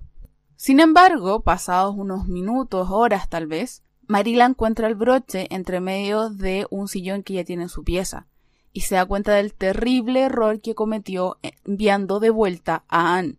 Sin 0.55 0.79
embargo, 0.79 1.41
pasados 1.41 1.95
unos 1.95 2.27
minutos, 2.27 2.87
horas 2.89 3.29
tal 3.29 3.47
vez, 3.47 3.83
Marila 4.07 4.45
encuentra 4.45 4.87
el 4.87 4.95
broche 4.95 5.47
entre 5.49 5.79
medio 5.79 6.29
de 6.29 6.67
un 6.69 6.87
sillón 6.87 7.23
que 7.23 7.33
ya 7.33 7.43
tiene 7.43 7.63
en 7.63 7.69
su 7.69 7.83
pieza 7.83 8.27
y 8.75 8.81
se 8.81 8.95
da 8.95 9.05
cuenta 9.05 9.33
del 9.33 9.53
terrible 9.53 10.21
error 10.21 10.59
que 10.59 10.75
cometió 10.75 11.37
enviando 11.63 12.19
de 12.19 12.29
vuelta 12.29 12.83
a 12.89 13.15
Anne. 13.15 13.37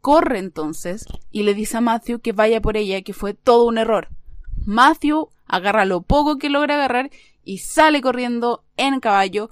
Corre 0.00 0.40
entonces 0.40 1.06
y 1.30 1.44
le 1.44 1.54
dice 1.54 1.76
a 1.76 1.80
Matthew 1.80 2.18
que 2.18 2.32
vaya 2.32 2.60
por 2.60 2.76
ella, 2.76 3.02
que 3.02 3.12
fue 3.12 3.32
todo 3.32 3.64
un 3.64 3.78
error. 3.78 4.08
Matthew 4.64 5.28
agarra 5.46 5.84
lo 5.84 6.02
poco 6.02 6.36
que 6.38 6.50
logra 6.50 6.74
agarrar 6.74 7.10
y 7.44 7.58
sale 7.58 8.02
corriendo 8.02 8.64
en 8.76 8.98
caballo 8.98 9.50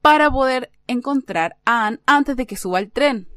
para 0.00 0.30
poder 0.30 0.72
encontrar 0.86 1.56
a 1.66 1.86
Anne 1.86 2.00
antes 2.06 2.34
de 2.36 2.46
que 2.46 2.56
suba 2.56 2.78
el 2.78 2.90
tren. 2.90 3.28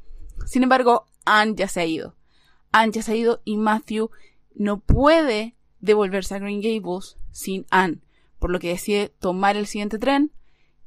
Sin 0.46 0.64
embargo, 0.64 1.08
Anne 1.26 1.56
ya 1.58 1.68
se 1.68 1.82
ha 1.82 1.86
ido. 1.86 2.16
Anne 2.72 2.94
ya 2.94 3.02
se 3.02 3.12
ha 3.12 3.16
ido 3.16 3.42
y 3.44 3.58
Matthew 3.58 4.12
no 4.56 4.80
puede 4.80 5.57
devolverse 5.80 6.36
a 6.36 6.40
Green 6.40 6.62
Gables 6.62 7.18
sin 7.32 7.66
Anne, 7.70 8.00
por 8.40 8.52
lo 8.52 8.60
que 8.60 8.70
decide 8.70 9.14
tomar 9.20 9.56
el 9.58 9.68
siguiente 9.68 10.00
tren 10.00 10.32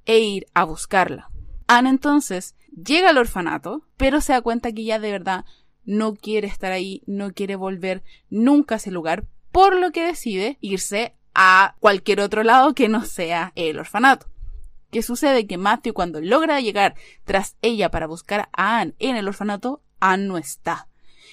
e 0.07 0.19
ir 0.19 0.47
a 0.55 0.65
buscarla. 0.65 1.31
Anne 1.67 1.91
entonces 1.91 2.57
llega 2.71 3.11
al 3.11 3.19
orfanato, 3.19 3.87
pero 3.97 4.21
se 4.21 4.33
da 4.33 4.41
cuenta 4.41 4.73
que 4.73 4.85
ya 4.85 4.99
de 4.99 5.13
verdad 5.13 5.45
no 5.85 6.15
quiere 6.15 6.49
estar 6.49 6.73
ahí, 6.73 7.03
no 7.07 7.33
quiere 7.33 7.57
volver 7.57 8.03
nunca 8.29 8.75
a 8.75 8.79
ese 8.79 8.91
lugar, 8.91 9.27
por 9.53 9.77
lo 9.77 9.93
que 9.93 10.05
decide 10.05 10.59
irse 10.61 11.15
a 11.35 11.77
cualquier 11.81 12.21
otro 12.21 12.43
lado 12.43 12.75
que 12.75 12.89
no 12.89 13.05
sea 13.05 13.53
el 13.55 13.79
orfanato. 13.79 14.27
¿Qué 14.91 15.03
sucede? 15.03 15.47
Que 15.47 15.59
Matthew 15.59 15.95
cuando 15.95 16.21
logra 16.21 16.61
llegar 16.61 16.97
tras 17.25 17.57
ella 17.63 17.91
para 17.91 18.07
buscar 18.07 18.49
a 18.53 18.81
Anne 18.81 18.95
en 18.99 19.17
el 19.17 19.29
orfanato, 19.29 19.83
Anne 20.01 20.27
no 20.27 20.39
está. 20.39 20.89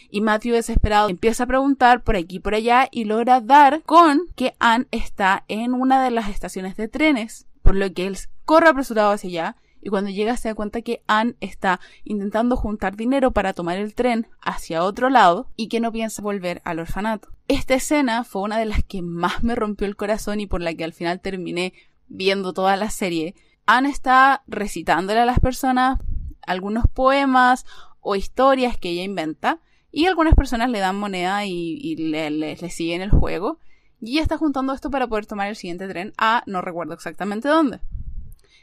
Y 0.09 0.21
Matthew 0.21 0.53
desesperado 0.53 1.09
empieza 1.09 1.43
a 1.43 1.47
preguntar 1.47 2.03
por 2.03 2.15
aquí 2.15 2.37
y 2.37 2.39
por 2.39 2.55
allá 2.55 2.87
y 2.91 3.05
logra 3.05 3.41
dar 3.41 3.81
con 3.83 4.21
que 4.35 4.53
Anne 4.59 4.87
está 4.91 5.43
en 5.47 5.73
una 5.73 6.03
de 6.03 6.11
las 6.11 6.29
estaciones 6.29 6.77
de 6.77 6.87
trenes, 6.87 7.47
por 7.61 7.75
lo 7.75 7.93
que 7.93 8.07
él 8.07 8.17
corre 8.45 8.69
apresurado 8.69 9.11
hacia 9.11 9.29
allá 9.29 9.55
y 9.81 9.89
cuando 9.89 10.09
llega 10.09 10.35
se 10.37 10.49
da 10.49 10.55
cuenta 10.55 10.81
que 10.81 11.01
Anne 11.07 11.35
está 11.39 11.79
intentando 12.03 12.57
juntar 12.57 12.95
dinero 12.95 13.31
para 13.31 13.53
tomar 13.53 13.77
el 13.77 13.95
tren 13.95 14.27
hacia 14.41 14.83
otro 14.83 15.09
lado 15.09 15.47
y 15.55 15.69
que 15.69 15.79
no 15.79 15.91
piensa 15.91 16.21
volver 16.21 16.61
al 16.65 16.79
orfanato. 16.79 17.29
Esta 17.47 17.75
escena 17.75 18.23
fue 18.23 18.41
una 18.41 18.57
de 18.57 18.65
las 18.65 18.83
que 18.83 19.01
más 19.01 19.43
me 19.43 19.55
rompió 19.55 19.87
el 19.87 19.95
corazón 19.95 20.39
y 20.39 20.47
por 20.47 20.61
la 20.61 20.73
que 20.73 20.83
al 20.83 20.93
final 20.93 21.21
terminé 21.21 21.73
viendo 22.07 22.53
toda 22.53 22.75
la 22.75 22.89
serie. 22.89 23.35
Anne 23.65 23.89
está 23.89 24.43
recitándole 24.47 25.19
a 25.19 25.25
las 25.25 25.39
personas 25.39 25.99
algunos 26.41 26.85
poemas 26.93 27.65
o 28.01 28.15
historias 28.15 28.77
que 28.77 28.89
ella 28.89 29.03
inventa 29.03 29.59
y 29.91 30.05
algunas 30.05 30.35
personas 30.35 30.69
le 30.69 30.79
dan 30.79 30.97
moneda 30.97 31.45
y, 31.45 31.95
le, 31.95 32.29
le, 32.29 32.55
siguen 32.69 33.01
el 33.01 33.09
juego. 33.09 33.59
Y 33.99 34.13
ella 34.13 34.21
está 34.21 34.37
juntando 34.37 34.73
esto 34.73 34.91
para 34.91 35.07
poder 35.07 35.25
tomar 35.25 35.47
el 35.47 35.55
siguiente 35.55 35.87
tren 35.87 36.13
a 36.17 36.43
no 36.45 36.61
recuerdo 36.61 36.93
exactamente 36.93 37.47
dónde. 37.47 37.79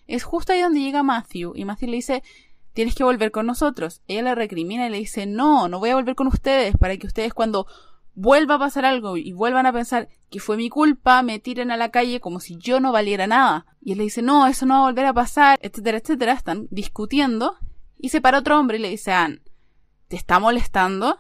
Es 0.07 0.23
justo 0.23 0.53
ahí 0.53 0.61
donde 0.61 0.81
llega 0.81 1.03
Matthew 1.03 1.55
y 1.57 1.65
Matthew 1.65 1.89
le 1.89 1.97
dice, 1.97 2.23
tienes 2.73 2.95
que 2.95 3.05
volver 3.05 3.31
con 3.31 3.47
nosotros. 3.47 4.03
Ella 4.07 4.23
le 4.23 4.35
recrimina 4.35 4.87
y 4.87 4.91
le 4.91 4.99
dice, 4.99 5.27
no, 5.27 5.69
no 5.69 5.79
voy 5.79 5.91
a 5.91 5.95
volver 5.97 6.15
con 6.15 6.27
ustedes 6.27 6.77
para 6.77 6.97
que 6.97 7.07
ustedes 7.07 7.33
cuando 7.33 7.67
vuelva 8.15 8.57
a 8.57 8.59
pasar 8.59 8.85
algo 8.85 9.17
y 9.17 9.33
vuelvan 9.33 9.67
a 9.67 9.73
pensar 9.73 10.09
que 10.31 10.41
fue 10.41 10.57
mi 10.57 10.69
culpa, 10.69 11.23
me 11.23 11.41
tiren 11.41 11.71
a 11.71 11.77
la 11.77 11.91
calle 11.91 12.21
como 12.21 12.41
si 12.41 12.57
yo 12.59 12.81
no 12.81 12.93
valiera 12.93 13.27
nada. 13.27 13.67
Y 13.81 13.93
él 13.93 13.99
le 13.99 14.05
dice, 14.05 14.23
no, 14.23 14.47
eso 14.47 14.67
no 14.67 14.75
va 14.75 14.81
a 14.81 14.91
volver 14.91 15.07
a 15.07 15.15
pasar, 15.15 15.59
etcétera, 15.63 15.99
etcétera. 15.99 16.33
Están 16.33 16.69
discutiendo 16.71 17.57
y 17.99 18.11
se 18.11 18.21
para 18.21 18.39
otro 18.39 18.59
hombre 18.59 18.79
y 18.79 18.81
le 18.81 18.91
dice 18.91 19.13
Anne, 19.13 19.41
¿te 20.09 20.17
está 20.17 20.39
molestando? 20.39 21.19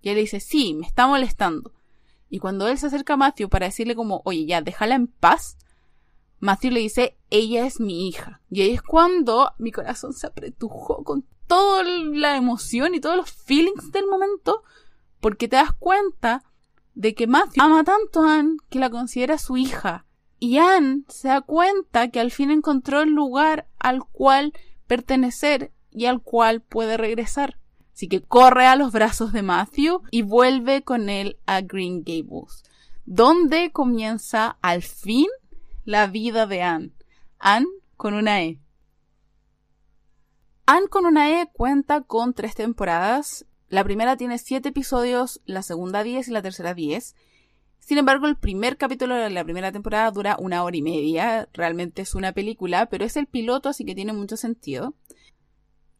Y 0.00 0.10
él 0.10 0.16
le 0.16 0.22
dice, 0.22 0.40
sí, 0.40 0.74
me 0.74 0.86
está 0.86 1.06
molestando. 1.06 1.72
Y 2.28 2.38
cuando 2.38 2.68
él 2.68 2.78
se 2.78 2.86
acerca 2.86 3.14
a 3.14 3.16
Matthew 3.16 3.48
para 3.48 3.66
decirle 3.66 3.94
como, 3.94 4.22
oye, 4.24 4.46
ya, 4.46 4.60
déjala 4.60 4.96
en 4.96 5.06
paz, 5.06 5.56
Matthew 6.40 6.72
le 6.72 6.80
dice, 6.80 7.16
ella 7.30 7.66
es 7.66 7.80
mi 7.80 8.08
hija. 8.08 8.42
Y 8.50 8.62
ahí 8.62 8.70
es 8.72 8.82
cuando 8.82 9.52
mi 9.58 9.72
corazón 9.72 10.12
se 10.12 10.26
apretujó 10.26 11.04
con 11.04 11.24
toda 11.46 11.82
la 11.84 12.36
emoción 12.36 12.94
y 12.94 13.00
todos 13.00 13.16
los 13.16 13.30
feelings 13.30 13.92
del 13.92 14.06
momento, 14.06 14.62
porque 15.20 15.48
te 15.48 15.56
das 15.56 15.72
cuenta 15.72 16.42
de 16.94 17.14
que 17.14 17.26
Matthew 17.26 17.62
ama 17.62 17.84
tanto 17.84 18.24
a 18.24 18.38
Anne 18.38 18.56
que 18.68 18.78
la 18.78 18.90
considera 18.90 19.38
su 19.38 19.56
hija. 19.56 20.06
Y 20.38 20.58
Anne 20.58 21.04
se 21.08 21.28
da 21.28 21.40
cuenta 21.40 22.10
que 22.10 22.20
al 22.20 22.30
fin 22.30 22.50
encontró 22.50 23.00
el 23.00 23.10
lugar 23.10 23.68
al 23.78 24.04
cual 24.04 24.52
pertenecer 24.86 25.72
y 25.90 26.06
al 26.06 26.20
cual 26.20 26.60
puede 26.60 26.96
regresar. 26.96 27.58
Así 27.94 28.08
que 28.08 28.22
corre 28.22 28.66
a 28.66 28.74
los 28.74 28.90
brazos 28.90 29.32
de 29.32 29.42
Matthew 29.42 30.02
y 30.10 30.22
vuelve 30.22 30.82
con 30.82 31.08
él 31.08 31.38
a 31.46 31.60
Green 31.60 32.02
Gables, 32.04 32.64
donde 33.06 33.70
comienza 33.70 34.58
al 34.62 34.82
fin 34.82 35.28
la 35.84 36.08
vida 36.08 36.46
de 36.46 36.62
Anne. 36.62 36.90
Anne 37.38 37.68
con 37.96 38.14
una 38.14 38.42
E. 38.42 38.58
Anne 40.66 40.88
con 40.88 41.06
una 41.06 41.40
E 41.40 41.48
cuenta 41.52 42.00
con 42.00 42.34
tres 42.34 42.56
temporadas. 42.56 43.46
La 43.68 43.84
primera 43.84 44.16
tiene 44.16 44.38
siete 44.38 44.70
episodios, 44.70 45.40
la 45.44 45.62
segunda 45.62 46.02
diez 46.02 46.26
y 46.26 46.32
la 46.32 46.42
tercera 46.42 46.74
diez. 46.74 47.14
Sin 47.78 47.98
embargo, 47.98 48.26
el 48.26 48.36
primer 48.36 48.76
capítulo 48.76 49.14
de 49.14 49.30
la 49.30 49.44
primera 49.44 49.70
temporada 49.70 50.10
dura 50.10 50.36
una 50.40 50.64
hora 50.64 50.76
y 50.76 50.82
media. 50.82 51.48
Realmente 51.52 52.02
es 52.02 52.14
una 52.14 52.32
película, 52.32 52.86
pero 52.86 53.04
es 53.04 53.16
el 53.16 53.26
piloto, 53.26 53.68
así 53.68 53.84
que 53.84 53.94
tiene 53.94 54.14
mucho 54.14 54.36
sentido. 54.36 54.94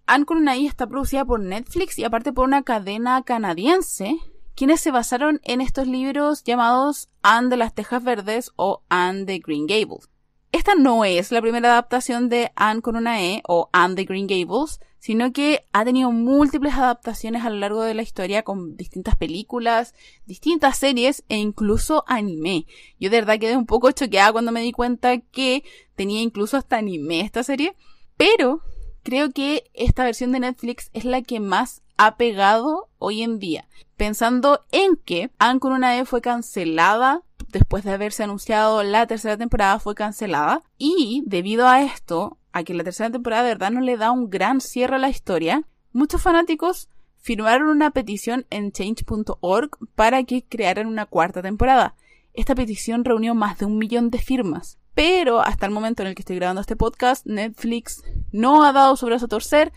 Una 0.07 0.57
I 0.57 0.67
está 0.67 0.87
producida 0.87 1.25
por 1.25 1.41
Netflix 1.41 1.99
y 1.99 2.05
aparte 2.05 2.33
por 2.33 2.47
una 2.47 2.63
cadena 2.63 3.23
canadiense, 3.23 4.19
quienes 4.55 4.81
se 4.81 4.91
basaron 4.91 5.41
en 5.45 5.61
estos 5.61 5.87
libros 5.87 6.45
llamados 6.45 7.09
Anne 7.23 7.49
de 7.49 7.57
las 7.57 7.75
Tejas 7.75 8.05
Verdes 8.05 8.53
o 8.57 8.83
Anne 8.89 9.25
de 9.25 9.39
Green 9.39 9.67
Gables. 9.67 10.11
Esta 10.53 10.75
no 10.75 11.05
es 11.05 11.33
la 11.33 11.41
primera 11.41 11.71
adaptación 11.71 12.29
de 12.29 12.53
Anne 12.55 12.83
con 12.83 12.97
una 12.97 13.23
E 13.23 13.43
o 13.49 13.71
Anne 13.73 13.95
de 13.95 14.05
Green 14.05 14.27
Gables, 14.27 14.79
sino 14.99 15.33
que 15.33 15.67
ha 15.73 15.85
tenido 15.85 16.13
múltiples 16.13 16.75
adaptaciones 16.75 17.45
a 17.45 17.51
lo 17.51 17.57
largo 17.57 17.83
de 17.83 17.95
la 17.95 18.03
historia 18.03 18.43
con 18.43 18.77
distintas 18.77 19.17
películas, 19.17 19.95
distintas 20.27 20.79
series 20.79 21.25
e 21.29 21.39
incluso 21.39 22.05
anime. 22.07 22.67
Yo 23.01 23.11
de 23.11 23.17
verdad 23.17 23.39
quedé 23.39 23.57
un 23.57 23.67
poco 23.67 23.91
choqueada 23.91 24.33
cuando 24.33 24.53
me 24.53 24.61
di 24.61 24.73
cuenta 24.73 25.19
que 25.19 25.65
tenía 25.97 26.21
incluso 26.21 26.57
hasta 26.57 26.77
anime 26.77 27.21
esta 27.21 27.43
serie, 27.43 27.75
pero 28.17 28.63
creo 29.05 29.31
que 29.31 29.71
esta 29.75 30.03
versión 30.03 30.33
de 30.33 30.41
Netflix 30.41 30.91
es 30.93 31.05
la 31.05 31.23
que 31.23 31.39
más 31.39 31.83
ha 31.97 32.17
pegado 32.17 32.89
hoy 32.99 33.23
en 33.23 33.39
día, 33.39 33.69
pensando 33.97 34.65
en 34.73 34.97
que 34.97 35.31
con 35.61 35.73
una 35.73 36.05
fue 36.05 36.21
cancelada 36.21 37.23
después 37.53 37.85
de 37.85 37.93
haberse 37.93 38.25
anunciado 38.25 38.83
la 38.83 39.07
tercera 39.07 39.37
temporada 39.37 39.79
fue 39.79 39.95
cancelada 39.95 40.63
y 40.77 41.23
debido 41.27 41.69
a 41.69 41.83
esto, 41.83 42.39
a 42.53 42.65
que 42.65 42.75
la 42.75 42.83
tercera 42.83 43.11
temporada 43.11 43.45
de 43.45 43.51
verdad 43.51 43.71
no 43.71 43.81
le 43.81 43.97
da 43.97 44.11
un 44.11 44.29
gran 44.29 44.61
cierre 44.61 44.97
a 44.97 44.99
la 44.99 45.11
historia, 45.11 45.63
muchos 45.93 46.21
fanáticos 46.21 46.89
firmaron 47.19 47.69
una 47.69 47.93
petición 47.93 48.47
en 48.51 48.73
change.org 48.73 49.71
para 49.95 50.25
que 50.25 50.45
crearan 50.45 50.87
una 50.87 51.07
cuarta 51.07 51.43
temporada. 51.43 51.95
Esta 52.33 52.55
petición 52.55 53.05
reunió 53.05 53.35
más 53.35 53.59
de 53.59 53.67
un 53.67 53.79
millón 53.79 54.11
de 54.11 54.19
firmas, 54.19 54.79
pero 54.95 55.41
hasta 55.41 55.67
el 55.67 55.73
momento 55.73 56.03
en 56.03 56.09
el 56.09 56.15
que 56.15 56.23
estoy 56.23 56.37
grabando 56.37 56.61
este 56.61 56.77
podcast, 56.77 57.27
Netflix 57.27 58.03
no 58.33 58.65
ha 58.65 58.73
dado 58.73 58.97
su 58.97 59.07
brazo 59.07 59.27
a 59.27 59.29
torcer 59.29 59.73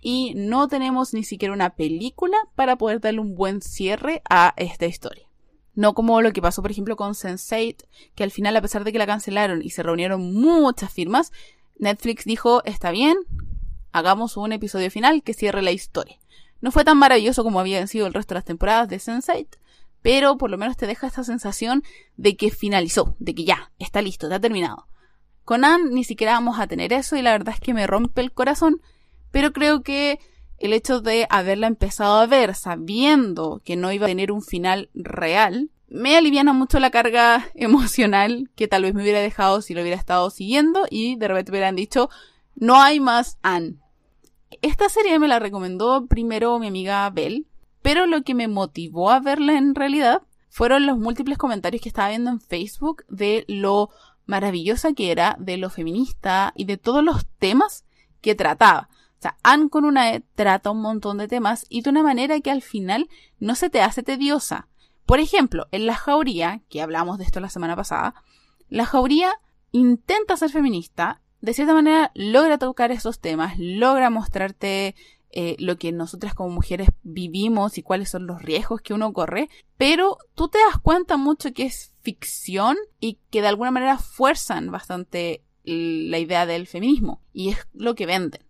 y 0.00 0.34
no 0.36 0.68
tenemos 0.68 1.14
ni 1.14 1.24
siquiera 1.24 1.54
una 1.54 1.70
película 1.70 2.36
para 2.54 2.76
poder 2.76 3.00
darle 3.00 3.20
un 3.20 3.34
buen 3.34 3.62
cierre 3.62 4.22
a 4.28 4.54
esta 4.56 4.86
historia. 4.86 5.26
No 5.74 5.94
como 5.94 6.20
lo 6.22 6.32
que 6.32 6.42
pasó, 6.42 6.60
por 6.60 6.70
ejemplo, 6.70 6.96
con 6.96 7.14
Sense8, 7.14 7.84
que 8.14 8.24
al 8.24 8.30
final, 8.30 8.56
a 8.56 8.62
pesar 8.62 8.84
de 8.84 8.92
que 8.92 8.98
la 8.98 9.06
cancelaron 9.06 9.62
y 9.62 9.70
se 9.70 9.82
reunieron 9.82 10.34
muchas 10.34 10.92
firmas, 10.92 11.32
Netflix 11.78 12.24
dijo, 12.24 12.64
está 12.64 12.90
bien, 12.90 13.16
hagamos 13.92 14.36
un 14.36 14.52
episodio 14.52 14.90
final 14.90 15.22
que 15.22 15.34
cierre 15.34 15.62
la 15.62 15.70
historia. 15.70 16.18
No 16.60 16.72
fue 16.72 16.84
tan 16.84 16.98
maravilloso 16.98 17.44
como 17.44 17.60
habían 17.60 17.86
sido 17.86 18.06
el 18.06 18.14
resto 18.14 18.34
de 18.34 18.38
las 18.38 18.44
temporadas 18.44 18.88
de 18.88 18.98
Sense8, 18.98 19.46
pero 20.02 20.36
por 20.38 20.50
lo 20.50 20.58
menos 20.58 20.76
te 20.76 20.86
deja 20.86 21.06
esta 21.06 21.24
sensación 21.24 21.82
de 22.16 22.36
que 22.36 22.50
finalizó, 22.50 23.16
de 23.18 23.34
que 23.34 23.44
ya, 23.44 23.72
está 23.78 24.02
listo, 24.02 24.26
está 24.26 24.40
terminado. 24.40 24.86
Con 25.44 25.64
Anne 25.64 25.90
ni 25.90 26.04
siquiera 26.04 26.34
vamos 26.34 26.58
a 26.58 26.66
tener 26.66 26.92
eso 26.92 27.16
y 27.16 27.22
la 27.22 27.32
verdad 27.32 27.54
es 27.54 27.60
que 27.60 27.74
me 27.74 27.86
rompe 27.86 28.20
el 28.20 28.32
corazón, 28.32 28.82
pero 29.30 29.52
creo 29.52 29.82
que 29.82 30.18
el 30.58 30.72
hecho 30.72 31.00
de 31.00 31.26
haberla 31.30 31.66
empezado 31.66 32.18
a 32.18 32.26
ver 32.26 32.54
sabiendo 32.54 33.62
que 33.64 33.76
no 33.76 33.92
iba 33.92 34.06
a 34.06 34.08
tener 34.08 34.32
un 34.32 34.42
final 34.42 34.90
real, 34.94 35.70
me 35.88 36.16
aliviana 36.16 36.52
mucho 36.52 36.78
la 36.80 36.90
carga 36.90 37.48
emocional 37.54 38.50
que 38.56 38.68
tal 38.68 38.82
vez 38.82 38.94
me 38.94 39.02
hubiera 39.02 39.20
dejado 39.20 39.62
si 39.62 39.74
lo 39.74 39.80
hubiera 39.80 39.96
estado 39.96 40.30
siguiendo 40.30 40.86
y 40.90 41.16
de 41.16 41.28
repente 41.28 41.52
me 41.52 41.58
hubieran 41.58 41.76
dicho, 41.76 42.10
no 42.54 42.80
hay 42.80 43.00
más 43.00 43.38
Anne. 43.42 43.76
Esta 44.62 44.88
serie 44.88 45.18
me 45.18 45.28
la 45.28 45.38
recomendó 45.38 46.06
primero 46.06 46.58
mi 46.58 46.66
amiga 46.66 47.08
Belle, 47.10 47.44
pero 47.82 48.06
lo 48.06 48.22
que 48.22 48.34
me 48.34 48.48
motivó 48.48 49.10
a 49.10 49.20
verla 49.20 49.56
en 49.56 49.74
realidad 49.74 50.22
fueron 50.48 50.86
los 50.86 50.98
múltiples 50.98 51.38
comentarios 51.38 51.82
que 51.82 51.88
estaba 51.88 52.08
viendo 52.08 52.30
en 52.30 52.40
Facebook 52.40 53.04
de 53.08 53.44
lo 53.48 53.90
maravillosa 54.26 54.92
que 54.92 55.10
era, 55.10 55.36
de 55.38 55.56
lo 55.56 55.70
feminista 55.70 56.52
y 56.54 56.64
de 56.64 56.76
todos 56.76 57.02
los 57.02 57.26
temas 57.38 57.84
que 58.20 58.34
trataba. 58.34 58.88
O 59.18 59.22
sea, 59.22 59.36
Anne 59.42 59.68
con 59.68 59.84
una 59.84 60.12
E 60.12 60.22
trata 60.34 60.70
un 60.70 60.80
montón 60.80 61.18
de 61.18 61.26
temas 61.26 61.66
y 61.68 61.82
de 61.82 61.90
una 61.90 62.02
manera 62.02 62.40
que 62.40 62.50
al 62.50 62.62
final 62.62 63.08
no 63.40 63.54
se 63.56 63.70
te 63.70 63.80
hace 63.80 64.02
tediosa. 64.02 64.68
Por 65.06 65.18
ejemplo, 65.18 65.66
en 65.72 65.86
La 65.86 65.94
Jauría, 65.94 66.60
que 66.68 66.82
hablamos 66.82 67.18
de 67.18 67.24
esto 67.24 67.40
la 67.40 67.48
semana 67.48 67.74
pasada, 67.74 68.14
La 68.68 68.84
Jauría 68.84 69.32
intenta 69.72 70.36
ser 70.36 70.50
feminista, 70.50 71.20
de 71.40 71.54
cierta 71.54 71.74
manera 71.74 72.10
logra 72.14 72.58
tocar 72.58 72.92
esos 72.92 73.18
temas, 73.18 73.58
logra 73.58 74.10
mostrarte 74.10 74.94
eh, 75.30 75.56
lo 75.58 75.76
que 75.76 75.92
nosotras 75.92 76.34
como 76.34 76.50
mujeres 76.50 76.88
vivimos 77.02 77.76
y 77.78 77.82
cuáles 77.82 78.10
son 78.10 78.26
los 78.26 78.42
riesgos 78.42 78.80
que 78.80 78.94
uno 78.94 79.12
corre, 79.12 79.48
pero 79.76 80.18
tú 80.34 80.48
te 80.48 80.58
das 80.58 80.78
cuenta 80.80 81.16
mucho 81.16 81.52
que 81.52 81.64
es 81.64 81.92
ficción 82.00 82.76
y 82.98 83.18
que 83.30 83.42
de 83.42 83.48
alguna 83.48 83.70
manera 83.70 83.98
fuerzan 83.98 84.70
bastante 84.70 85.42
la 85.64 86.18
idea 86.18 86.46
del 86.46 86.66
feminismo 86.66 87.20
y 87.32 87.50
es 87.50 87.58
lo 87.74 87.94
que 87.94 88.06
venden. 88.06 88.42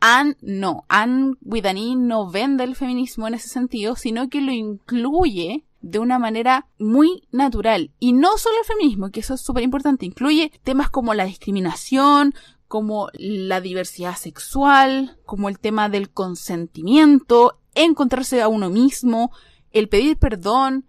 Anne 0.00 0.36
no, 0.40 0.84
Anne 0.88 1.34
Widani 1.42 1.94
no 1.94 2.30
vende 2.30 2.64
el 2.64 2.74
feminismo 2.74 3.28
en 3.28 3.34
ese 3.34 3.48
sentido, 3.48 3.96
sino 3.96 4.28
que 4.28 4.40
lo 4.40 4.50
incluye 4.50 5.64
de 5.82 5.98
una 5.98 6.18
manera 6.18 6.66
muy 6.78 7.28
natural. 7.30 7.92
Y 7.98 8.12
no 8.12 8.36
solo 8.38 8.56
el 8.58 8.66
feminismo, 8.66 9.10
que 9.10 9.20
eso 9.20 9.34
es 9.34 9.42
súper 9.42 9.62
importante, 9.62 10.06
incluye 10.06 10.52
temas 10.64 10.90
como 10.90 11.14
la 11.14 11.24
discriminación, 11.24 12.34
como 12.70 13.08
la 13.14 13.60
diversidad 13.60 14.14
sexual, 14.14 15.18
como 15.26 15.48
el 15.48 15.58
tema 15.58 15.88
del 15.88 16.08
consentimiento, 16.08 17.58
encontrarse 17.74 18.42
a 18.42 18.46
uno 18.46 18.70
mismo, 18.70 19.32
el 19.72 19.88
pedir 19.88 20.18
perdón, 20.18 20.86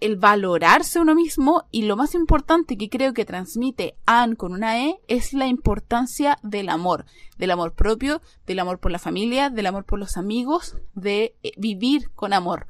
el 0.00 0.16
valorarse 0.16 0.98
uno 0.98 1.14
mismo 1.14 1.62
y 1.70 1.82
lo 1.82 1.96
más 1.96 2.16
importante 2.16 2.76
que 2.76 2.90
creo 2.90 3.14
que 3.14 3.24
transmite 3.24 3.94
Anne 4.04 4.34
con 4.34 4.52
una 4.52 4.84
E 4.84 4.98
es 5.06 5.32
la 5.32 5.46
importancia 5.46 6.40
del 6.42 6.68
amor, 6.68 7.06
del 7.38 7.52
amor 7.52 7.74
propio, 7.74 8.20
del 8.44 8.58
amor 8.58 8.80
por 8.80 8.90
la 8.90 8.98
familia, 8.98 9.48
del 9.48 9.66
amor 9.66 9.84
por 9.84 10.00
los 10.00 10.16
amigos, 10.16 10.74
de 10.94 11.36
eh, 11.44 11.52
vivir 11.56 12.10
con 12.16 12.32
amor. 12.32 12.66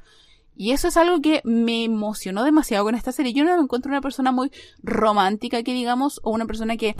Y 0.54 0.72
eso 0.72 0.88
es 0.88 0.98
algo 0.98 1.22
que 1.22 1.40
me 1.44 1.84
emocionó 1.84 2.44
demasiado 2.44 2.84
con 2.84 2.96
esta 2.96 3.12
serie. 3.12 3.32
Yo 3.32 3.44
no 3.44 3.56
me 3.56 3.62
encuentro 3.62 3.90
una 3.90 4.02
persona 4.02 4.30
muy 4.30 4.52
romántica, 4.82 5.62
que 5.62 5.72
digamos, 5.72 6.20
o 6.22 6.32
una 6.32 6.44
persona 6.44 6.76
que 6.76 6.96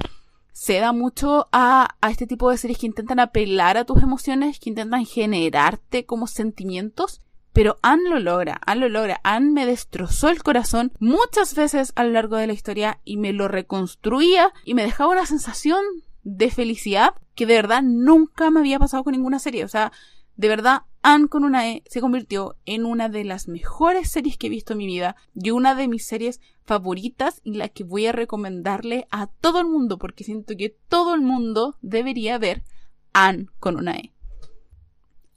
se 0.52 0.78
da 0.78 0.92
mucho 0.92 1.48
a, 1.52 1.96
a 2.00 2.10
este 2.10 2.26
tipo 2.26 2.50
de 2.50 2.58
series 2.58 2.78
que 2.78 2.86
intentan 2.86 3.20
apelar 3.20 3.76
a 3.76 3.84
tus 3.84 4.02
emociones, 4.02 4.60
que 4.60 4.70
intentan 4.70 5.04
generarte 5.06 6.06
como 6.06 6.26
sentimientos 6.26 7.20
pero 7.52 7.78
Anne 7.82 8.08
lo 8.08 8.18
logra, 8.18 8.60
Anne 8.64 8.82
lo 8.82 8.88
logra. 8.88 9.20
Anne 9.24 9.52
me 9.52 9.66
destrozó 9.66 10.28
el 10.28 10.42
corazón 10.42 10.92
muchas 11.00 11.54
veces 11.54 11.92
a 11.96 12.04
lo 12.04 12.10
largo 12.10 12.36
de 12.36 12.46
la 12.46 12.54
historia 12.54 13.00
y 13.04 13.18
me 13.18 13.32
lo 13.32 13.46
reconstruía 13.48 14.52
y 14.64 14.74
me 14.74 14.82
dejaba 14.82 15.12
una 15.12 15.26
sensación 15.26 15.82
de 16.22 16.50
felicidad 16.50 17.14
que 17.34 17.46
de 17.46 17.54
verdad 17.54 17.82
nunca 17.82 18.50
me 18.50 18.60
había 18.60 18.78
pasado 18.78 19.04
con 19.04 19.12
ninguna 19.12 19.38
serie. 19.38 19.64
O 19.64 19.68
sea, 19.68 19.92
de 20.42 20.48
verdad, 20.48 20.82
Anne 21.02 21.28
con 21.28 21.44
una 21.44 21.70
E 21.70 21.84
se 21.86 22.00
convirtió 22.00 22.56
en 22.66 22.84
una 22.84 23.08
de 23.08 23.22
las 23.22 23.46
mejores 23.46 24.10
series 24.10 24.36
que 24.36 24.48
he 24.48 24.50
visto 24.50 24.72
en 24.72 24.78
mi 24.78 24.86
vida 24.86 25.14
y 25.40 25.52
una 25.52 25.76
de 25.76 25.86
mis 25.86 26.04
series 26.04 26.40
favoritas 26.64 27.40
y 27.44 27.54
la 27.54 27.68
que 27.68 27.84
voy 27.84 28.06
a 28.06 28.12
recomendarle 28.12 29.06
a 29.12 29.28
todo 29.28 29.60
el 29.60 29.68
mundo 29.68 29.98
porque 29.98 30.24
siento 30.24 30.56
que 30.56 30.76
todo 30.88 31.14
el 31.14 31.20
mundo 31.20 31.76
debería 31.80 32.38
ver 32.38 32.64
Anne 33.12 33.46
con 33.60 33.76
una 33.76 33.92
E. 33.92 34.12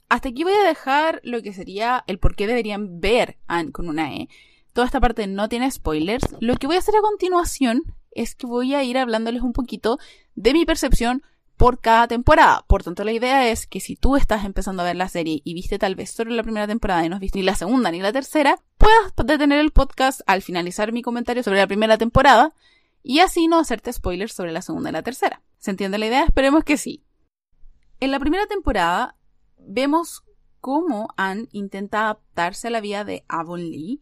Hasta 0.08 0.30
aquí 0.30 0.42
voy 0.42 0.54
a 0.54 0.66
dejar 0.66 1.20
lo 1.22 1.40
que 1.40 1.52
sería 1.52 2.02
el 2.08 2.18
por 2.18 2.34
qué 2.34 2.48
deberían 2.48 2.98
ver 2.98 3.38
Anne 3.46 3.70
con 3.70 3.88
una 3.88 4.12
E. 4.12 4.28
Toda 4.72 4.88
esta 4.88 4.98
parte 4.98 5.28
no 5.28 5.48
tiene 5.48 5.70
spoilers. 5.70 6.34
Lo 6.40 6.56
que 6.56 6.66
voy 6.66 6.74
a 6.74 6.80
hacer 6.80 6.96
a 6.96 7.00
continuación 7.00 7.94
es 8.10 8.34
que 8.34 8.48
voy 8.48 8.74
a 8.74 8.82
ir 8.82 8.98
hablándoles 8.98 9.42
un 9.42 9.52
poquito 9.52 10.00
de 10.34 10.52
mi 10.52 10.66
percepción 10.66 11.22
por 11.56 11.80
cada 11.80 12.06
temporada. 12.08 12.64
Por 12.66 12.82
tanto, 12.82 13.04
la 13.04 13.12
idea 13.12 13.48
es 13.50 13.66
que 13.66 13.80
si 13.80 13.96
tú 13.96 14.16
estás 14.16 14.44
empezando 14.44 14.82
a 14.82 14.86
ver 14.86 14.96
la 14.96 15.08
serie 15.08 15.40
y 15.44 15.54
viste 15.54 15.78
tal 15.78 15.94
vez 15.94 16.10
solo 16.10 16.32
la 16.32 16.42
primera 16.42 16.66
temporada 16.66 17.04
y 17.04 17.08
no 17.08 17.16
has 17.16 17.20
visto 17.20 17.38
ni 17.38 17.44
la 17.44 17.54
segunda 17.54 17.90
ni 17.90 18.00
la 18.00 18.12
tercera, 18.12 18.58
puedas 18.78 19.14
detener 19.24 19.58
el 19.58 19.72
podcast 19.72 20.20
al 20.26 20.42
finalizar 20.42 20.92
mi 20.92 21.02
comentario 21.02 21.42
sobre 21.42 21.58
la 21.58 21.66
primera 21.66 21.98
temporada 21.98 22.54
y 23.02 23.20
así 23.20 23.48
no 23.48 23.58
hacerte 23.58 23.92
spoilers 23.92 24.32
sobre 24.32 24.52
la 24.52 24.62
segunda 24.62 24.90
y 24.90 24.92
la 24.92 25.02
tercera. 25.02 25.42
¿Se 25.58 25.70
entiende 25.70 25.98
la 25.98 26.06
idea? 26.06 26.24
Esperemos 26.24 26.64
que 26.64 26.76
sí. 26.76 27.04
En 28.00 28.10
la 28.10 28.20
primera 28.20 28.46
temporada 28.46 29.16
vemos 29.58 30.22
cómo 30.60 31.08
Anne 31.16 31.48
intenta 31.52 32.00
adaptarse 32.00 32.68
a 32.68 32.70
la 32.70 32.80
vida 32.80 33.04
de 33.04 33.24
Avonlea, 33.28 33.96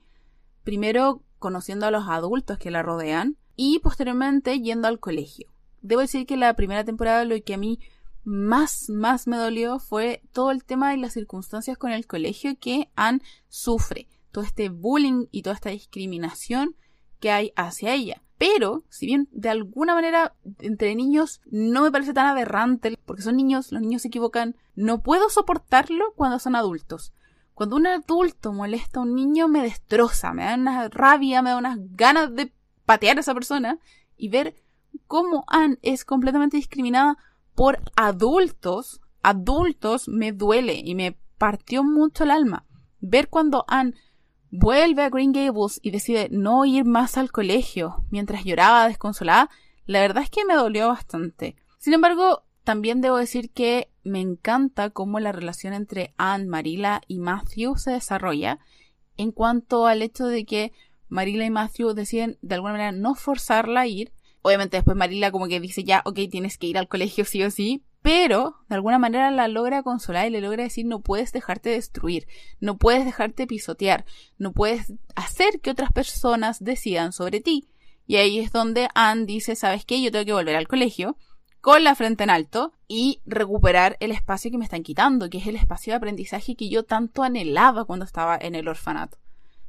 primero 0.64 1.22
conociendo 1.38 1.86
a 1.86 1.90
los 1.90 2.08
adultos 2.08 2.58
que 2.58 2.70
la 2.70 2.82
rodean 2.82 3.36
y 3.54 3.78
posteriormente 3.78 4.60
yendo 4.60 4.88
al 4.88 4.98
colegio. 4.98 5.53
Debo 5.84 6.00
decir 6.00 6.24
que 6.26 6.38
la 6.38 6.54
primera 6.54 6.82
temporada 6.82 7.26
lo 7.26 7.36
que 7.44 7.52
a 7.52 7.58
mí 7.58 7.78
más, 8.24 8.88
más 8.88 9.26
me 9.26 9.36
dolió 9.36 9.78
fue 9.78 10.22
todo 10.32 10.50
el 10.50 10.64
tema 10.64 10.94
y 10.94 10.98
las 10.98 11.12
circunstancias 11.12 11.76
con 11.76 11.92
el 11.92 12.06
colegio 12.06 12.58
que 12.58 12.90
Anne 12.96 13.20
sufre, 13.48 14.08
todo 14.32 14.44
este 14.44 14.70
bullying 14.70 15.26
y 15.30 15.42
toda 15.42 15.54
esta 15.54 15.68
discriminación 15.68 16.74
que 17.20 17.30
hay 17.30 17.52
hacia 17.54 17.92
ella. 17.92 18.22
Pero, 18.38 18.84
si 18.88 19.04
bien 19.04 19.28
de 19.30 19.50
alguna 19.50 19.94
manera 19.94 20.34
entre 20.60 20.94
niños 20.94 21.42
no 21.50 21.82
me 21.82 21.92
parece 21.92 22.14
tan 22.14 22.28
aberrante, 22.28 22.98
porque 23.04 23.20
son 23.20 23.36
niños, 23.36 23.70
los 23.70 23.82
niños 23.82 24.00
se 24.00 24.08
equivocan, 24.08 24.56
no 24.74 25.02
puedo 25.02 25.28
soportarlo 25.28 26.14
cuando 26.16 26.38
son 26.38 26.56
adultos. 26.56 27.12
Cuando 27.52 27.76
un 27.76 27.86
adulto 27.86 28.54
molesta 28.54 29.00
a 29.00 29.02
un 29.02 29.14
niño 29.14 29.48
me 29.48 29.60
destroza, 29.60 30.32
me 30.32 30.44
da 30.44 30.54
una 30.54 30.88
rabia, 30.88 31.42
me 31.42 31.50
da 31.50 31.58
unas 31.58 31.76
ganas 31.78 32.34
de 32.34 32.54
patear 32.86 33.18
a 33.18 33.20
esa 33.20 33.34
persona 33.34 33.78
y 34.16 34.30
ver 34.30 34.63
cómo 35.06 35.44
Anne 35.46 35.78
es 35.82 36.04
completamente 36.04 36.56
discriminada 36.56 37.16
por 37.54 37.80
adultos, 37.96 39.00
adultos 39.22 40.08
me 40.08 40.32
duele 40.32 40.80
y 40.84 40.94
me 40.94 41.16
partió 41.38 41.84
mucho 41.84 42.24
el 42.24 42.30
alma. 42.30 42.64
Ver 43.00 43.28
cuando 43.28 43.64
Anne 43.68 43.94
vuelve 44.50 45.02
a 45.02 45.10
Green 45.10 45.32
Gables 45.32 45.80
y 45.82 45.90
decide 45.90 46.28
no 46.30 46.64
ir 46.64 46.84
más 46.84 47.16
al 47.16 47.32
colegio 47.32 48.04
mientras 48.10 48.44
lloraba 48.44 48.88
desconsolada, 48.88 49.50
la 49.86 50.00
verdad 50.00 50.22
es 50.22 50.30
que 50.30 50.44
me 50.44 50.54
dolió 50.54 50.88
bastante. 50.88 51.56
Sin 51.78 51.92
embargo, 51.92 52.44
también 52.64 53.00
debo 53.00 53.18
decir 53.18 53.50
que 53.50 53.90
me 54.04 54.20
encanta 54.20 54.90
cómo 54.90 55.20
la 55.20 55.32
relación 55.32 55.74
entre 55.74 56.14
Anne, 56.16 56.46
Marila 56.46 57.02
y 57.08 57.18
Matthew 57.18 57.76
se 57.76 57.90
desarrolla 57.90 58.58
en 59.16 59.32
cuanto 59.32 59.86
al 59.86 60.02
hecho 60.02 60.26
de 60.26 60.44
que 60.44 60.72
Marila 61.08 61.44
y 61.44 61.50
Matthew 61.50 61.92
deciden 61.92 62.38
de 62.42 62.54
alguna 62.54 62.72
manera 62.72 62.92
no 62.92 63.14
forzarla 63.14 63.82
a 63.82 63.86
ir. 63.86 64.12
Obviamente 64.46 64.76
después 64.76 64.94
Marila 64.94 65.30
como 65.30 65.48
que 65.48 65.58
dice 65.58 65.84
ya, 65.84 66.02
ok, 66.04 66.20
tienes 66.30 66.58
que 66.58 66.66
ir 66.66 66.76
al 66.76 66.86
colegio 66.86 67.24
sí 67.24 67.42
o 67.42 67.50
sí, 67.50 67.82
pero 68.02 68.56
de 68.68 68.74
alguna 68.74 68.98
manera 68.98 69.30
la 69.30 69.48
logra 69.48 69.82
consolar 69.82 70.26
y 70.26 70.30
le 70.30 70.42
logra 70.42 70.64
decir 70.64 70.84
no 70.84 71.00
puedes 71.00 71.32
dejarte 71.32 71.70
destruir, 71.70 72.28
no 72.60 72.76
puedes 72.76 73.06
dejarte 73.06 73.46
pisotear, 73.46 74.04
no 74.36 74.52
puedes 74.52 74.92
hacer 75.16 75.60
que 75.62 75.70
otras 75.70 75.92
personas 75.92 76.62
decidan 76.62 77.14
sobre 77.14 77.40
ti. 77.40 77.70
Y 78.06 78.16
ahí 78.16 78.38
es 78.38 78.52
donde 78.52 78.88
Anne 78.94 79.24
dice, 79.24 79.56
¿sabes 79.56 79.86
qué? 79.86 80.02
Yo 80.02 80.12
tengo 80.12 80.26
que 80.26 80.34
volver 80.34 80.56
al 80.56 80.68
colegio 80.68 81.16
con 81.62 81.82
la 81.82 81.94
frente 81.94 82.24
en 82.24 82.28
alto 82.28 82.74
y 82.86 83.22
recuperar 83.24 83.96
el 84.00 84.10
espacio 84.10 84.50
que 84.50 84.58
me 84.58 84.64
están 84.64 84.82
quitando, 84.82 85.30
que 85.30 85.38
es 85.38 85.46
el 85.46 85.56
espacio 85.56 85.94
de 85.94 85.96
aprendizaje 85.96 86.54
que 86.54 86.68
yo 86.68 86.82
tanto 86.82 87.22
anhelaba 87.22 87.86
cuando 87.86 88.04
estaba 88.04 88.36
en 88.38 88.54
el 88.54 88.68
orfanato. 88.68 89.16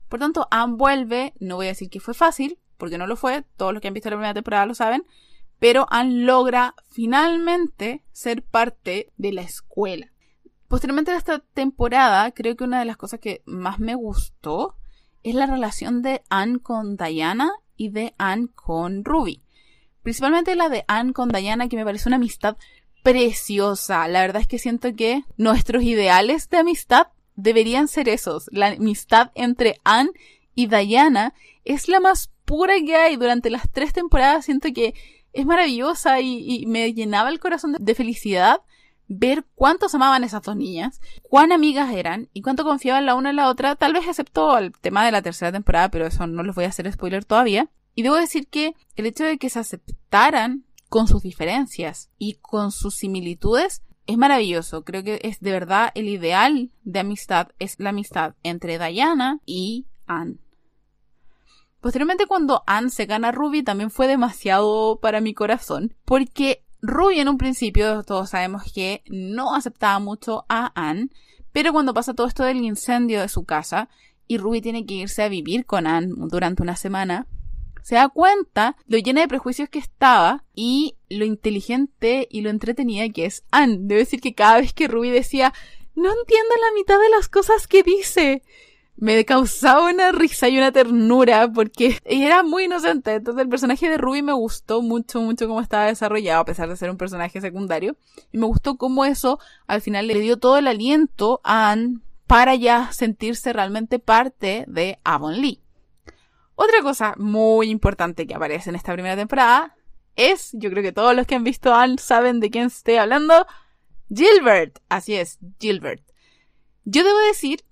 Por 0.09 0.19
tanto, 0.19 0.49
Anne 0.51 0.75
vuelve, 0.75 1.33
no 1.39 1.55
voy 1.55 1.67
a 1.67 1.69
decir 1.69 1.89
que 1.89 2.01
fue 2.01 2.13
fácil, 2.13 2.59
porque 2.77 2.97
no 2.97 3.07
lo 3.07 3.15
fue, 3.15 3.43
todos 3.57 3.73
los 3.73 3.81
que 3.81 3.87
han 3.87 3.93
visto 3.93 4.09
la 4.09 4.17
primera 4.17 4.33
temporada 4.33 4.65
lo 4.65 4.75
saben, 4.75 5.05
pero 5.59 5.87
Anne 5.89 6.25
logra 6.25 6.75
finalmente 6.89 8.03
ser 8.11 8.43
parte 8.43 9.11
de 9.17 9.31
la 9.31 9.41
escuela. 9.41 10.11
Posteriormente 10.67 11.11
a 11.11 11.17
esta 11.17 11.39
temporada, 11.39 12.31
creo 12.31 12.55
que 12.55 12.63
una 12.63 12.79
de 12.79 12.85
las 12.85 12.97
cosas 12.97 13.19
que 13.19 13.41
más 13.45 13.79
me 13.79 13.95
gustó 13.95 14.75
es 15.23 15.35
la 15.35 15.45
relación 15.45 16.01
de 16.01 16.23
Anne 16.29 16.59
con 16.59 16.97
Diana 16.97 17.51
y 17.77 17.89
de 17.89 18.13
Anne 18.17 18.49
con 18.53 19.05
Ruby. 19.05 19.41
Principalmente 20.03 20.55
la 20.55 20.69
de 20.69 20.85
Anne 20.87 21.13
con 21.13 21.29
Diana, 21.29 21.67
que 21.67 21.77
me 21.77 21.85
parece 21.85 22.09
una 22.09 22.17
amistad 22.17 22.57
preciosa. 23.03 24.07
La 24.07 24.21
verdad 24.21 24.41
es 24.41 24.47
que 24.47 24.59
siento 24.59 24.95
que 24.95 25.23
nuestros 25.37 25.83
ideales 25.83 26.49
de 26.49 26.57
amistad 26.57 27.07
deberían 27.35 27.87
ser 27.87 28.09
esos. 28.09 28.49
La 28.51 28.67
amistad 28.67 29.31
entre 29.35 29.79
Anne 29.83 30.11
y 30.53 30.67
Diana 30.67 31.33
es 31.63 31.87
la 31.87 31.99
más 31.99 32.31
pura 32.45 32.75
que 32.85 32.95
hay. 32.95 33.15
Durante 33.15 33.49
las 33.49 33.69
tres 33.71 33.93
temporadas 33.93 34.45
siento 34.45 34.69
que 34.73 34.93
es 35.33 35.45
maravillosa 35.45 36.21
y, 36.21 36.65
me 36.67 36.93
llenaba 36.93 37.29
el 37.29 37.39
corazón 37.39 37.75
de, 37.79 37.95
felicidad 37.95 38.61
ver 39.07 39.45
cuántos 39.53 39.93
amaban 39.93 40.23
esas 40.23 40.41
dos 40.41 40.55
niñas, 40.55 40.99
cuán 41.21 41.51
amigas 41.51 41.93
eran 41.93 42.29
y 42.33 42.41
cuánto 42.41 42.63
confiaban 42.63 43.05
la 43.05 43.13
una 43.13 43.29
en 43.29 43.35
la 43.35 43.49
otra, 43.49 43.75
tal 43.75 43.93
vez 43.93 44.07
excepto 44.07 44.57
el 44.57 44.71
tema 44.71 45.05
de 45.05 45.11
la 45.11 45.21
tercera 45.21 45.51
temporada, 45.51 45.89
pero 45.89 46.07
eso 46.07 46.25
no 46.25 46.41
les 46.41 46.55
voy 46.55 46.65
a 46.65 46.69
hacer 46.69 46.91
spoiler 46.91 47.23
todavía. 47.23 47.69
Y 47.93 48.01
debo 48.01 48.15
decir 48.15 48.47
que 48.47 48.75
el 48.95 49.05
hecho 49.05 49.23
de 49.23 49.37
que 49.37 49.49
se 49.49 49.59
aceptaran 49.59 50.65
con 50.89 51.07
sus 51.07 51.21
diferencias 51.21 52.09
y 52.17 52.35
con 52.41 52.71
sus 52.71 52.95
similitudes 52.95 53.83
es 54.07 54.17
maravilloso. 54.17 54.83
Creo 54.83 55.03
que 55.03 55.19
es 55.23 55.39
de 55.39 55.51
verdad 55.51 55.91
el 55.95 56.07
ideal 56.07 56.71
de 56.83 56.99
amistad, 56.99 57.49
es 57.59 57.79
la 57.79 57.89
amistad 57.89 58.35
entre 58.43 58.79
Diana 58.79 59.39
y 59.45 59.85
Anne. 60.07 60.37
Posteriormente 61.85 62.25
cuando 62.25 62.63
Anne 62.65 62.89
se 62.89 63.05
gana 63.05 63.27
a 63.27 63.31
Ruby 63.31 63.61
también 63.61 63.91
fue 63.91 64.07
demasiado 64.07 64.97
para 64.99 65.21
mi 65.21 65.35
corazón, 65.35 65.93
porque 66.03 66.63
Ruby 66.81 67.19
en 67.19 67.29
un 67.29 67.37
principio 67.37 68.01
todos 68.01 68.31
sabemos 68.31 68.63
que 68.73 69.03
no 69.05 69.53
aceptaba 69.53 69.99
mucho 69.99 70.45
a 70.49 70.71
Anne, 70.73 71.09
pero 71.51 71.73
cuando 71.73 71.93
pasa 71.93 72.15
todo 72.15 72.25
esto 72.25 72.43
del 72.43 72.57
incendio 72.57 73.21
de 73.21 73.29
su 73.29 73.43
casa 73.45 73.87
y 74.27 74.39
Ruby 74.39 74.61
tiene 74.61 74.87
que 74.87 74.95
irse 74.95 75.21
a 75.21 75.29
vivir 75.29 75.67
con 75.67 75.85
Anne 75.85 76.11
durante 76.15 76.63
una 76.63 76.75
semana, 76.75 77.27
se 77.83 77.93
da 77.93 78.09
cuenta 78.09 78.77
lo 78.87 78.97
llena 78.97 79.21
de 79.21 79.27
prejuicios 79.27 79.69
que 79.69 79.77
estaba 79.77 80.43
y 80.55 80.95
lo 81.07 81.23
inteligente 81.23 82.27
y 82.31 82.41
lo 82.41 82.49
entretenida 82.49 83.07
que 83.09 83.25
es 83.25 83.43
Anne. 83.51 83.77
Debo 83.81 83.99
decir 83.99 84.21
que 84.21 84.33
cada 84.33 84.59
vez 84.59 84.73
que 84.73 84.87
Ruby 84.87 85.11
decía, 85.11 85.53
no 85.93 86.09
entiendo 86.09 86.49
la 86.59 86.73
mitad 86.73 86.99
de 86.99 87.09
las 87.09 87.29
cosas 87.29 87.67
que 87.67 87.83
dice, 87.83 88.41
me 88.97 89.25
causaba 89.25 89.89
una 89.89 90.11
risa 90.11 90.47
y 90.47 90.57
una 90.57 90.71
ternura 90.71 91.51
porque 91.51 91.99
era 92.05 92.43
muy 92.43 92.65
inocente. 92.65 93.15
Entonces 93.15 93.43
el 93.43 93.49
personaje 93.49 93.89
de 93.89 93.97
Ruby 93.97 94.21
me 94.21 94.33
gustó 94.33 94.81
mucho, 94.81 95.21
mucho 95.21 95.47
cómo 95.47 95.61
estaba 95.61 95.85
desarrollado, 95.85 96.41
a 96.41 96.45
pesar 96.45 96.69
de 96.69 96.77
ser 96.77 96.89
un 96.89 96.97
personaje 96.97 97.41
secundario. 97.41 97.97
Y 98.31 98.37
me 98.37 98.45
gustó 98.45 98.77
cómo 98.77 99.05
eso 99.05 99.39
al 99.67 99.81
final 99.81 100.07
le 100.07 100.19
dio 100.19 100.37
todo 100.37 100.57
el 100.57 100.67
aliento 100.67 101.41
a 101.43 101.71
Anne 101.71 101.99
para 102.25 102.55
ya 102.55 102.91
sentirse 102.91 103.53
realmente 103.53 103.99
parte 103.99 104.65
de 104.67 104.99
Avonlea. 105.03 105.57
Otra 106.55 106.81
cosa 106.81 107.13
muy 107.17 107.69
importante 107.69 108.25
que 108.25 108.33
aparece 108.33 108.69
en 108.69 108.77
esta 108.77 108.93
primera 108.93 109.17
temporada 109.17 109.75
es, 110.15 110.51
yo 110.53 110.69
creo 110.69 110.81
que 110.81 110.93
todos 110.93 111.13
los 111.13 111.27
que 111.27 111.35
han 111.35 111.43
visto 111.43 111.73
a 111.73 111.83
Anne 111.83 111.97
saben 111.97 112.39
de 112.39 112.49
quién 112.49 112.67
estoy 112.67 112.95
hablando, 112.95 113.45
Gilbert. 114.09 114.79
Así 114.87 115.15
es, 115.15 115.37
Gilbert. 115.59 116.01
Yo 116.85 117.03
debo 117.03 117.17
decir 117.27 117.64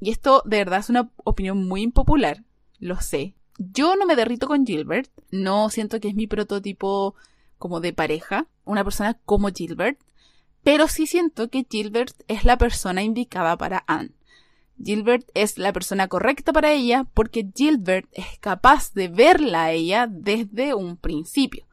y 0.00 0.10
esto 0.10 0.42
de 0.46 0.58
verdad 0.58 0.80
es 0.80 0.90
una 0.90 1.10
opinión 1.24 1.68
muy 1.68 1.82
impopular, 1.82 2.42
lo 2.78 3.00
sé. 3.00 3.34
Yo 3.58 3.94
no 3.96 4.06
me 4.06 4.16
derrito 4.16 4.46
con 4.46 4.66
Gilbert, 4.66 5.10
no 5.30 5.68
siento 5.68 6.00
que 6.00 6.08
es 6.08 6.14
mi 6.14 6.26
prototipo 6.26 7.14
como 7.58 7.80
de 7.80 7.92
pareja, 7.92 8.46
una 8.64 8.82
persona 8.82 9.18
como 9.26 9.48
Gilbert, 9.48 10.00
pero 10.62 10.88
sí 10.88 11.06
siento 11.06 11.50
que 11.50 11.66
Gilbert 11.68 12.14
es 12.26 12.44
la 12.44 12.56
persona 12.56 13.02
indicada 13.02 13.56
para 13.56 13.84
Anne. 13.86 14.12
Gilbert 14.82 15.28
es 15.34 15.58
la 15.58 15.74
persona 15.74 16.08
correcta 16.08 16.54
para 16.54 16.72
ella 16.72 17.04
porque 17.12 17.46
Gilbert 17.54 18.08
es 18.12 18.38
capaz 18.40 18.94
de 18.94 19.08
verla 19.08 19.64
a 19.64 19.72
ella 19.72 20.06
desde 20.10 20.74
un 20.74 20.96
principio. 20.96 21.66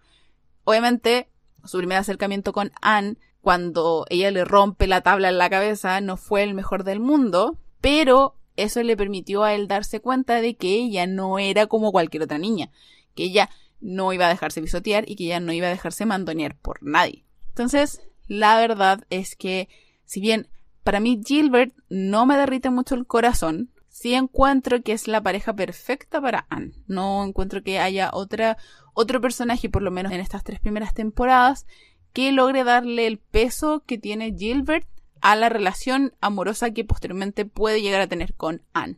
Obviamente, 0.65 1.29
su 1.63 1.77
primer 1.77 1.99
acercamiento 1.99 2.51
con 2.51 2.71
Anne, 2.81 3.15
cuando 3.39 4.05
ella 4.09 4.29
le 4.31 4.43
rompe 4.43 4.87
la 4.87 5.01
tabla 5.01 5.29
en 5.29 5.37
la 5.37 5.49
cabeza, 5.49 6.01
no 6.01 6.17
fue 6.17 6.43
el 6.43 6.53
mejor 6.53 6.83
del 6.83 6.99
mundo, 6.99 7.57
pero 7.87 8.35
eso 8.57 8.83
le 8.83 8.97
permitió 8.97 9.45
a 9.45 9.53
él 9.53 9.69
darse 9.69 10.01
cuenta 10.01 10.41
de 10.41 10.57
que 10.57 10.73
ella 10.73 11.07
no 11.07 11.39
era 11.39 11.67
como 11.67 11.93
cualquier 11.93 12.23
otra 12.23 12.37
niña, 12.37 12.69
que 13.15 13.23
ella 13.23 13.49
no 13.79 14.11
iba 14.11 14.25
a 14.25 14.29
dejarse 14.29 14.61
pisotear 14.61 15.09
y 15.09 15.15
que 15.15 15.23
ella 15.23 15.39
no 15.39 15.53
iba 15.53 15.67
a 15.67 15.69
dejarse 15.69 16.05
mandonear 16.05 16.57
por 16.57 16.83
nadie. 16.83 17.23
Entonces, 17.47 18.01
la 18.27 18.59
verdad 18.59 19.05
es 19.09 19.37
que, 19.37 19.69
si 20.03 20.19
bien 20.19 20.49
para 20.83 20.99
mí 20.99 21.21
Gilbert 21.25 21.73
no 21.87 22.25
me 22.25 22.35
derrite 22.35 22.71
mucho 22.71 22.93
el 22.93 23.07
corazón, 23.07 23.71
sí 23.87 24.15
encuentro 24.15 24.81
que 24.83 24.91
es 24.91 25.07
la 25.07 25.23
pareja 25.23 25.55
perfecta 25.55 26.19
para 26.19 26.45
Anne. 26.49 26.73
No 26.87 27.23
encuentro 27.23 27.63
que 27.63 27.79
haya 27.79 28.09
otra, 28.11 28.57
otro 28.95 29.21
personaje, 29.21 29.69
por 29.69 29.81
lo 29.81 29.91
menos 29.91 30.11
en 30.11 30.19
estas 30.19 30.43
tres 30.43 30.59
primeras 30.59 30.93
temporadas, 30.93 31.65
que 32.11 32.33
logre 32.33 32.65
darle 32.65 33.07
el 33.07 33.17
peso 33.17 33.81
que 33.87 33.97
tiene 33.97 34.35
Gilbert 34.37 34.89
a 35.21 35.35
la 35.35 35.49
relación 35.49 36.13
amorosa 36.21 36.71
que 36.71 36.85
posteriormente 36.85 37.45
puede 37.45 37.81
llegar 37.81 38.01
a 38.01 38.07
tener 38.07 38.33
con 38.33 38.61
Anne. 38.73 38.97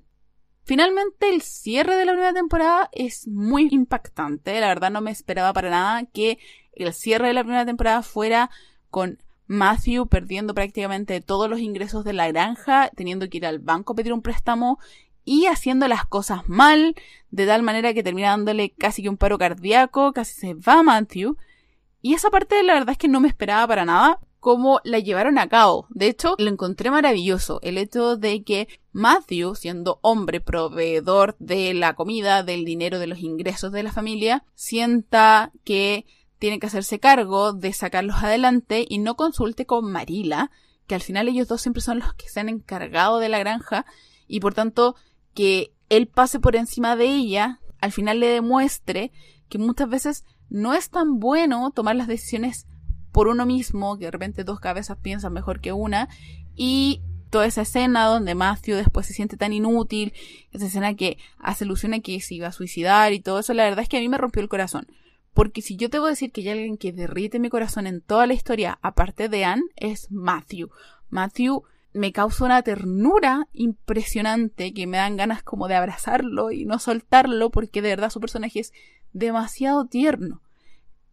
Finalmente, 0.63 1.29
el 1.29 1.41
cierre 1.41 1.95
de 1.95 2.05
la 2.05 2.11
primera 2.11 2.33
temporada 2.33 2.89
es 2.91 3.27
muy 3.27 3.69
impactante. 3.71 4.59
La 4.59 4.67
verdad 4.67 4.91
no 4.91 5.01
me 5.01 5.09
esperaba 5.09 5.51
para 5.51 5.71
nada 5.71 6.05
que 6.05 6.37
el 6.73 6.93
cierre 6.93 7.27
de 7.27 7.33
la 7.33 7.43
primera 7.43 7.65
temporada 7.65 8.03
fuera 8.03 8.51
con 8.91 9.17
Matthew 9.47 10.05
perdiendo 10.05 10.53
prácticamente 10.53 11.21
todos 11.21 11.49
los 11.49 11.59
ingresos 11.59 12.03
de 12.03 12.13
la 12.13 12.27
granja, 12.27 12.91
teniendo 12.95 13.27
que 13.29 13.37
ir 13.37 13.47
al 13.47 13.57
banco 13.57 13.93
a 13.93 13.95
pedir 13.95 14.13
un 14.13 14.21
préstamo 14.21 14.77
y 15.25 15.47
haciendo 15.47 15.87
las 15.87 16.05
cosas 16.05 16.47
mal, 16.47 16.95
de 17.31 17.47
tal 17.47 17.63
manera 17.63 17.93
que 17.95 18.03
termina 18.03 18.29
dándole 18.29 18.69
casi 18.69 19.01
que 19.01 19.09
un 19.09 19.17
paro 19.17 19.39
cardíaco, 19.39 20.13
casi 20.13 20.39
se 20.39 20.53
va 20.53 20.83
Matthew. 20.83 21.35
Y 22.01 22.13
esa 22.13 22.29
parte 22.29 22.61
la 22.61 22.75
verdad 22.75 22.91
es 22.91 22.97
que 22.99 23.07
no 23.07 23.19
me 23.19 23.27
esperaba 23.27 23.67
para 23.67 23.85
nada 23.85 24.19
cómo 24.39 24.79
la 24.83 24.99
llevaron 24.99 25.37
a 25.37 25.49
cabo. 25.49 25.87
De 25.89 26.07
hecho, 26.07 26.35
lo 26.37 26.49
encontré 26.49 26.91
maravilloso. 26.91 27.59
El 27.61 27.77
hecho 27.77 28.17
de 28.17 28.43
que 28.43 28.67
Matthew, 28.91 29.55
siendo 29.55 29.99
hombre 30.01 30.41
proveedor 30.41 31.35
de 31.39 31.73
la 31.73 31.95
comida, 31.95 32.43
del 32.43 32.65
dinero, 32.65 32.99
de 32.99 33.07
los 33.07 33.19
ingresos 33.19 33.71
de 33.71 33.83
la 33.83 33.91
familia, 33.91 34.43
sienta 34.55 35.51
que 35.63 36.05
tiene 36.39 36.59
que 36.59 36.67
hacerse 36.67 36.99
cargo 36.99 37.53
de 37.53 37.73
sacarlos 37.73 38.23
adelante 38.23 38.85
y 38.87 38.97
no 38.99 39.15
consulte 39.15 39.65
con 39.65 39.91
Marila, 39.91 40.51
que 40.87 40.95
al 40.95 41.01
final 41.01 41.27
ellos 41.27 41.47
dos 41.47 41.61
siempre 41.61 41.81
son 41.81 41.99
los 41.99 42.13
que 42.13 42.29
se 42.29 42.39
han 42.39 42.49
encargado 42.49 43.19
de 43.19 43.29
la 43.29 43.39
granja 43.39 43.85
y 44.27 44.39
por 44.39 44.53
tanto 44.53 44.95
que 45.33 45.73
él 45.89 46.07
pase 46.07 46.39
por 46.39 46.55
encima 46.55 46.95
de 46.95 47.05
ella, 47.05 47.59
al 47.81 47.91
final 47.91 48.19
le 48.19 48.27
demuestre 48.27 49.11
que 49.49 49.57
muchas 49.57 49.89
veces 49.89 50.25
no 50.49 50.73
es 50.73 50.89
tan 50.89 51.19
bueno 51.19 51.71
tomar 51.71 51.95
las 51.95 52.07
decisiones 52.07 52.67
por 53.11 53.27
uno 53.27 53.45
mismo, 53.45 53.97
que 53.97 54.05
de 54.05 54.11
repente 54.11 54.43
dos 54.43 54.59
cabezas 54.59 54.97
piensan 54.97 55.33
mejor 55.33 55.61
que 55.61 55.73
una, 55.73 56.09
y 56.55 57.01
toda 57.29 57.45
esa 57.45 57.61
escena 57.61 58.05
donde 58.05 58.35
Matthew 58.35 58.77
después 58.77 59.05
se 59.05 59.13
siente 59.13 59.37
tan 59.37 59.53
inútil, 59.53 60.13
esa 60.51 60.65
escena 60.65 60.95
que 60.95 61.17
hace 61.37 61.63
alusión 61.63 61.93
a 61.93 61.99
que 61.99 62.19
se 62.21 62.35
iba 62.35 62.47
a 62.47 62.51
suicidar 62.51 63.13
y 63.13 63.19
todo 63.19 63.39
eso, 63.39 63.53
la 63.53 63.63
verdad 63.63 63.83
es 63.83 63.89
que 63.89 63.97
a 63.97 64.01
mí 64.01 64.09
me 64.09 64.17
rompió 64.17 64.41
el 64.41 64.49
corazón. 64.49 64.87
Porque 65.33 65.61
si 65.61 65.75
yo 65.77 65.89
te 65.89 65.99
voy 65.99 66.07
a 66.07 66.09
decir 66.11 66.31
que 66.31 66.41
hay 66.41 66.49
alguien 66.49 66.77
que 66.77 66.91
derrite 66.91 67.39
mi 67.39 67.49
corazón 67.49 67.87
en 67.87 68.01
toda 68.01 68.25
la 68.27 68.33
historia, 68.33 68.79
aparte 68.81 69.29
de 69.29 69.45
Anne, 69.45 69.63
es 69.75 70.11
Matthew. 70.11 70.69
Matthew 71.09 71.63
me 71.93 72.11
causa 72.11 72.45
una 72.45 72.61
ternura 72.61 73.47
impresionante 73.53 74.73
que 74.73 74.87
me 74.87 74.97
dan 74.97 75.17
ganas 75.17 75.43
como 75.43 75.67
de 75.67 75.75
abrazarlo 75.75 76.51
y 76.51 76.65
no 76.65 76.79
soltarlo 76.79 77.49
porque 77.51 77.81
de 77.81 77.89
verdad 77.89 78.09
su 78.09 78.19
personaje 78.19 78.59
es 78.59 78.73
demasiado 79.13 79.85
tierno. 79.85 80.41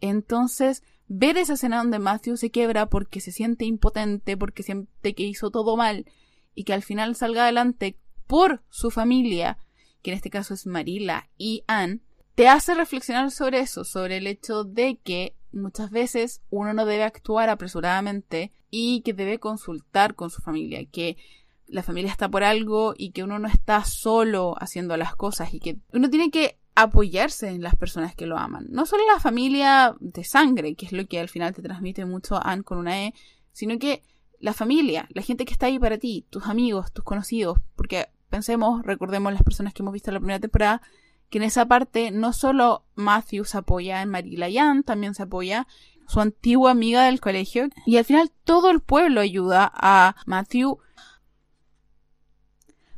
Entonces, 0.00 0.82
ver 1.08 1.36
esa 1.36 1.54
escena 1.54 1.78
donde 1.78 1.98
Matthew 1.98 2.36
se 2.36 2.50
quiebra 2.50 2.86
porque 2.86 3.20
se 3.20 3.32
siente 3.32 3.64
impotente, 3.64 4.36
porque 4.36 4.62
siente 4.62 5.14
que 5.14 5.22
hizo 5.22 5.50
todo 5.50 5.76
mal 5.76 6.06
y 6.54 6.64
que 6.64 6.72
al 6.72 6.82
final 6.82 7.14
salga 7.16 7.44
adelante 7.44 7.98
por 8.26 8.62
su 8.70 8.90
familia, 8.90 9.58
que 10.02 10.10
en 10.10 10.16
este 10.16 10.30
caso 10.30 10.54
es 10.54 10.66
Marila 10.66 11.28
y 11.36 11.62
Anne, 11.66 12.00
te 12.34 12.48
hace 12.48 12.74
reflexionar 12.74 13.30
sobre 13.30 13.60
eso, 13.60 13.84
sobre 13.84 14.18
el 14.18 14.26
hecho 14.26 14.64
de 14.64 14.98
que 14.98 15.36
muchas 15.52 15.90
veces 15.90 16.42
uno 16.50 16.74
no 16.74 16.84
debe 16.84 17.04
actuar 17.04 17.48
apresuradamente 17.48 18.52
y 18.70 19.00
que 19.02 19.14
debe 19.14 19.38
consultar 19.38 20.14
con 20.14 20.30
su 20.30 20.42
familia, 20.42 20.84
que 20.84 21.16
la 21.66 21.82
familia 21.82 22.10
está 22.10 22.28
por 22.28 22.44
algo 22.44 22.94
y 22.96 23.10
que 23.10 23.24
uno 23.24 23.38
no 23.38 23.48
está 23.48 23.84
solo 23.84 24.54
haciendo 24.58 24.96
las 24.96 25.16
cosas 25.16 25.54
y 25.54 25.60
que 25.60 25.78
uno 25.92 26.10
tiene 26.10 26.30
que 26.30 26.58
apoyarse 26.76 27.48
en 27.48 27.62
las 27.62 27.74
personas 27.74 28.14
que 28.14 28.26
lo 28.26 28.38
aman. 28.38 28.66
No 28.68 28.84
solo 28.86 29.02
la 29.12 29.18
familia 29.18 29.96
de 29.98 30.22
sangre, 30.24 30.74
que 30.74 30.86
es 30.86 30.92
lo 30.92 31.06
que 31.06 31.18
al 31.18 31.28
final 31.28 31.54
te 31.54 31.62
transmite 31.62 32.04
mucho 32.04 32.38
Anne 32.40 32.62
con 32.62 32.78
una 32.78 33.02
E, 33.02 33.14
sino 33.52 33.78
que 33.78 34.02
la 34.40 34.52
familia, 34.52 35.08
la 35.14 35.22
gente 35.22 35.46
que 35.46 35.54
está 35.54 35.66
ahí 35.66 35.78
para 35.78 35.96
ti, 35.96 36.26
tus 36.28 36.46
amigos, 36.46 36.92
tus 36.92 37.02
conocidos, 37.02 37.58
porque 37.74 38.08
pensemos, 38.28 38.84
recordemos 38.84 39.32
las 39.32 39.42
personas 39.42 39.72
que 39.72 39.82
hemos 39.82 39.94
visto 39.94 40.10
en 40.10 40.14
la 40.14 40.20
primera 40.20 40.38
temporada, 40.38 40.82
que 41.30 41.38
en 41.38 41.44
esa 41.44 41.66
parte 41.66 42.10
no 42.10 42.34
solo 42.34 42.84
Matthew 42.94 43.46
se 43.46 43.56
apoya 43.56 44.02
en 44.02 44.10
Marila 44.10 44.50
y 44.50 44.58
Anne, 44.58 44.82
también 44.82 45.14
se 45.14 45.22
apoya 45.22 45.66
su 46.06 46.20
antigua 46.20 46.72
amiga 46.72 47.04
del 47.04 47.20
colegio, 47.20 47.68
y 47.86 47.96
al 47.96 48.04
final 48.04 48.30
todo 48.44 48.70
el 48.70 48.80
pueblo 48.80 49.22
ayuda 49.22 49.72
a 49.74 50.14
Matthew. 50.26 50.78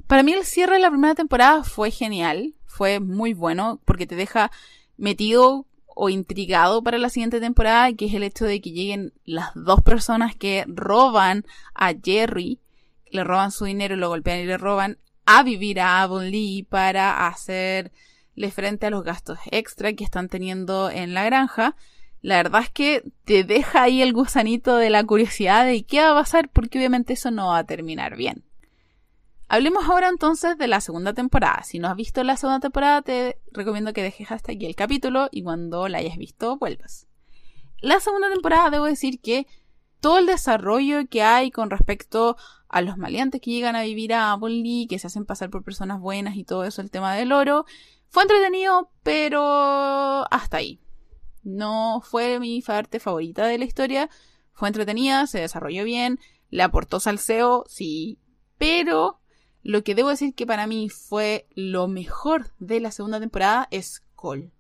Para 0.09 0.25
mí 0.25 0.33
el 0.33 0.45
cierre 0.45 0.75
de 0.75 0.81
la 0.81 0.91
primera 0.91 1.15
temporada 1.15 1.63
fue 1.63 1.93
genial, 1.93 2.57
fue 2.79 3.01
muy 3.01 3.35
bueno 3.35 3.81
porque 3.85 4.07
te 4.07 4.15
deja 4.15 4.53
metido 4.97 5.67
o 5.97 6.11
intrigado 6.11 6.81
para 6.85 6.97
la 6.99 7.11
siguiente 7.11 7.41
temporada, 7.41 7.93
que 7.93 8.07
es 8.07 8.15
el 8.15 8.23
hecho 8.23 8.45
de 8.45 8.61
que 8.61 8.71
lleguen 8.71 9.13
las 9.25 9.51
dos 9.57 9.83
personas 9.83 10.37
que 10.37 10.65
roban 10.69 11.45
a 11.75 11.93
Jerry, 11.93 12.61
le 13.11 13.25
roban 13.25 13.51
su 13.51 13.65
dinero, 13.65 13.97
lo 13.97 14.11
golpean 14.11 14.39
y 14.39 14.45
le 14.45 14.59
roban, 14.59 14.99
a 15.27 15.43
vivir 15.43 15.81
a 15.81 16.03
Avonlea 16.03 16.63
para 16.69 17.27
hacerle 17.27 17.91
frente 18.53 18.87
a 18.87 18.91
los 18.91 19.03
gastos 19.03 19.41
extra 19.51 19.93
que 19.95 20.05
están 20.05 20.29
teniendo 20.29 20.89
en 20.89 21.15
la 21.15 21.25
granja. 21.25 21.75
La 22.23 22.37
verdad 22.37 22.63
es 22.63 22.71
que 22.71 23.03
te 23.25 23.43
deja 23.43 23.83
ahí 23.83 24.03
el 24.03 24.13
gusanito 24.13 24.77
de 24.77 24.91
la 24.91 25.03
curiosidad 25.03 25.67
de 25.67 25.83
qué 25.83 26.01
va 26.01 26.13
a 26.13 26.23
pasar, 26.23 26.49
porque 26.49 26.79
obviamente 26.79 27.15
eso 27.15 27.33
no 27.33 27.49
va 27.49 27.59
a 27.59 27.67
terminar 27.67 28.17
bien. 28.17 28.45
Hablemos 29.51 29.89
ahora 29.89 30.09
entonces 30.09 30.59
de 30.59 30.69
la 30.69 30.83
segunda 30.83 31.15
temporada. 31.15 31.63
Si 31.63 31.79
no 31.79 31.89
has 31.89 31.97
visto 31.97 32.23
la 32.23 32.37
segunda 32.37 32.61
temporada, 32.61 33.01
te 33.01 33.41
recomiendo 33.51 33.95
que 33.95 34.03
dejes 34.03 34.31
hasta 34.31 34.53
aquí 34.53 34.67
el 34.67 34.77
capítulo 34.77 35.29
y 35.31 35.43
cuando 35.43 35.89
la 35.89 35.99
hayas 35.99 36.19
visto, 36.19 36.59
vuelvas. 36.59 37.07
La 37.81 37.99
segunda 38.01 38.31
temporada, 38.31 38.69
debo 38.69 38.85
decir 38.85 39.21
que 39.21 39.47
todo 40.01 40.19
el 40.19 40.27
desarrollo 40.27 41.09
que 41.09 41.23
hay 41.23 41.51
con 41.51 41.71
respecto 41.71 42.37
a 42.69 42.83
los 42.83 42.99
maleantes 42.99 43.41
que 43.41 43.51
llegan 43.51 43.75
a 43.75 43.83
vivir 43.83 44.13
a 44.13 44.33
Avonlea, 44.33 44.87
que 44.87 44.99
se 44.99 45.07
hacen 45.07 45.25
pasar 45.25 45.49
por 45.49 45.65
personas 45.65 45.99
buenas 45.99 46.37
y 46.37 46.45
todo 46.45 46.65
eso, 46.65 46.83
el 46.83 46.91
tema 46.91 47.15
del 47.15 47.33
oro, 47.33 47.65
fue 48.09 48.25
entretenido, 48.25 48.91
pero 49.03 50.31
hasta 50.31 50.59
ahí. 50.59 50.79
No 51.43 52.03
fue 52.05 52.39
mi 52.39 52.61
parte 52.61 53.01
favorita 53.01 53.47
de 53.47 53.57
la 53.57 53.65
historia. 53.65 54.11
Fue 54.53 54.69
entretenida, 54.69 55.27
se 55.27 55.41
desarrolló 55.41 55.85
bien, 55.85 56.19
le 56.51 56.63
aportó 56.65 57.01
salseo, 57.01 57.65
sí, 57.69 58.19
pero 58.59 59.21
lo 59.63 59.83
que 59.83 59.95
debo 59.95 60.09
decir 60.09 60.35
que 60.35 60.47
para 60.47 60.67
mí 60.67 60.89
fue 60.89 61.47
lo 61.55 61.89
mejor 61.89 62.51
de 62.59 62.81
la 62.81 62.91
segunda 62.91 63.21
temporada 63.21 63.69
es 63.71 64.03
Cole. 64.15 64.51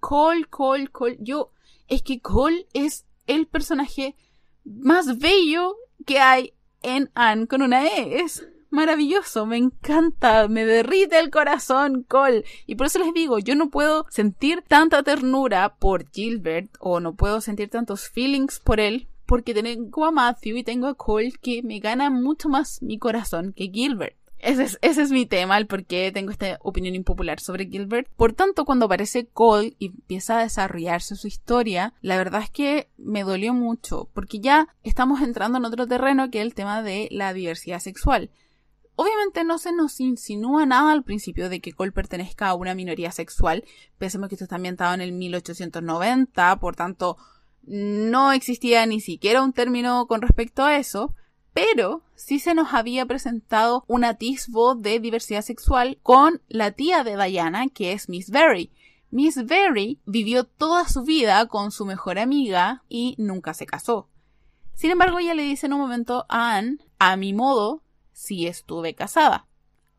Cole, 0.00 0.46
Cole, 0.46 0.88
Cole. 0.88 1.16
Yo, 1.20 1.52
es 1.88 2.02
que 2.02 2.20
Cole 2.20 2.66
es 2.72 3.06
el 3.26 3.46
personaje 3.46 4.16
más 4.64 5.18
bello 5.18 5.76
que 6.06 6.18
hay 6.18 6.54
en 6.82 7.10
Anne 7.14 7.46
con 7.46 7.62
una 7.62 7.86
E. 7.86 8.20
Es 8.20 8.46
maravilloso, 8.70 9.46
me 9.46 9.58
encanta, 9.58 10.48
me 10.48 10.64
derrite 10.64 11.18
el 11.18 11.30
corazón, 11.30 12.04
Cole. 12.08 12.44
Y 12.66 12.74
por 12.74 12.86
eso 12.86 12.98
les 12.98 13.14
digo, 13.14 13.38
yo 13.38 13.54
no 13.54 13.70
puedo 13.70 14.06
sentir 14.10 14.64
tanta 14.66 15.02
ternura 15.02 15.76
por 15.76 16.10
Gilbert 16.10 16.74
o 16.80 16.98
no 16.98 17.14
puedo 17.14 17.40
sentir 17.40 17.68
tantos 17.68 18.08
feelings 18.08 18.58
por 18.58 18.80
él 18.80 19.08
porque 19.26 19.54
tengo 19.54 20.04
a 20.04 20.10
Matthew 20.10 20.56
y 20.56 20.64
tengo 20.64 20.88
a 20.88 20.94
Cole 20.94 21.32
que 21.40 21.62
me 21.62 21.78
gana 21.78 22.10
mucho 22.10 22.48
más 22.48 22.82
mi 22.82 22.98
corazón 22.98 23.52
que 23.52 23.70
Gilbert. 23.72 24.16
Ese 24.42 24.64
es, 24.64 24.78
ese 24.82 25.02
es 25.02 25.12
mi 25.12 25.24
tema, 25.24 25.56
el 25.56 25.68
por 25.68 25.84
qué 25.84 26.10
tengo 26.10 26.32
esta 26.32 26.58
opinión 26.62 26.96
impopular 26.96 27.38
sobre 27.38 27.66
Gilbert. 27.66 28.08
Por 28.16 28.32
tanto, 28.32 28.64
cuando 28.64 28.86
aparece 28.86 29.26
Cole 29.26 29.76
y 29.78 29.86
empieza 29.86 30.36
a 30.36 30.42
desarrollarse 30.42 31.14
su 31.14 31.28
historia, 31.28 31.94
la 32.00 32.16
verdad 32.16 32.42
es 32.42 32.50
que 32.50 32.90
me 32.98 33.22
dolió 33.22 33.54
mucho, 33.54 34.08
porque 34.12 34.40
ya 34.40 34.66
estamos 34.82 35.20
entrando 35.22 35.58
en 35.58 35.64
otro 35.64 35.86
terreno 35.86 36.28
que 36.28 36.40
es 36.40 36.44
el 36.44 36.54
tema 36.54 36.82
de 36.82 37.06
la 37.12 37.32
diversidad 37.32 37.78
sexual. 37.78 38.30
Obviamente 38.96 39.44
no 39.44 39.58
se 39.58 39.72
nos 39.72 40.00
insinúa 40.00 40.66
nada 40.66 40.90
al 40.90 41.04
principio 41.04 41.48
de 41.48 41.60
que 41.60 41.72
Cole 41.72 41.92
pertenezca 41.92 42.48
a 42.48 42.54
una 42.54 42.74
minoría 42.74 43.12
sexual. 43.12 43.64
Pensemos 43.96 44.28
que 44.28 44.34
esto 44.34 44.46
está 44.46 44.56
ambientado 44.56 44.92
en 44.92 45.02
el 45.02 45.12
1890, 45.12 46.58
por 46.58 46.74
tanto, 46.74 47.16
no 47.62 48.32
existía 48.32 48.84
ni 48.86 49.00
siquiera 49.00 49.40
un 49.40 49.52
término 49.52 50.08
con 50.08 50.20
respecto 50.20 50.64
a 50.64 50.78
eso 50.78 51.14
pero 51.52 52.02
sí 52.14 52.38
se 52.38 52.54
nos 52.54 52.72
había 52.72 53.06
presentado 53.06 53.84
un 53.86 54.04
atisbo 54.04 54.74
de 54.74 55.00
diversidad 55.00 55.42
sexual 55.42 55.98
con 56.02 56.40
la 56.48 56.72
tía 56.72 57.04
de 57.04 57.16
Diana, 57.22 57.68
que 57.68 57.92
es 57.92 58.08
Miss 58.08 58.30
Berry. 58.30 58.70
Miss 59.10 59.44
Berry 59.44 59.98
vivió 60.06 60.44
toda 60.44 60.88
su 60.88 61.02
vida 61.02 61.46
con 61.46 61.70
su 61.70 61.84
mejor 61.84 62.18
amiga 62.18 62.82
y 62.88 63.14
nunca 63.18 63.52
se 63.52 63.66
casó. 63.66 64.08
Sin 64.74 64.90
embargo, 64.90 65.18
ella 65.18 65.34
le 65.34 65.42
dice 65.42 65.66
en 65.66 65.74
un 65.74 65.80
momento 65.80 66.24
a 66.28 66.56
Anne, 66.56 66.78
a 66.98 67.16
mi 67.16 67.34
modo, 67.34 67.82
sí 68.12 68.46
estuve 68.46 68.94
casada. 68.94 69.46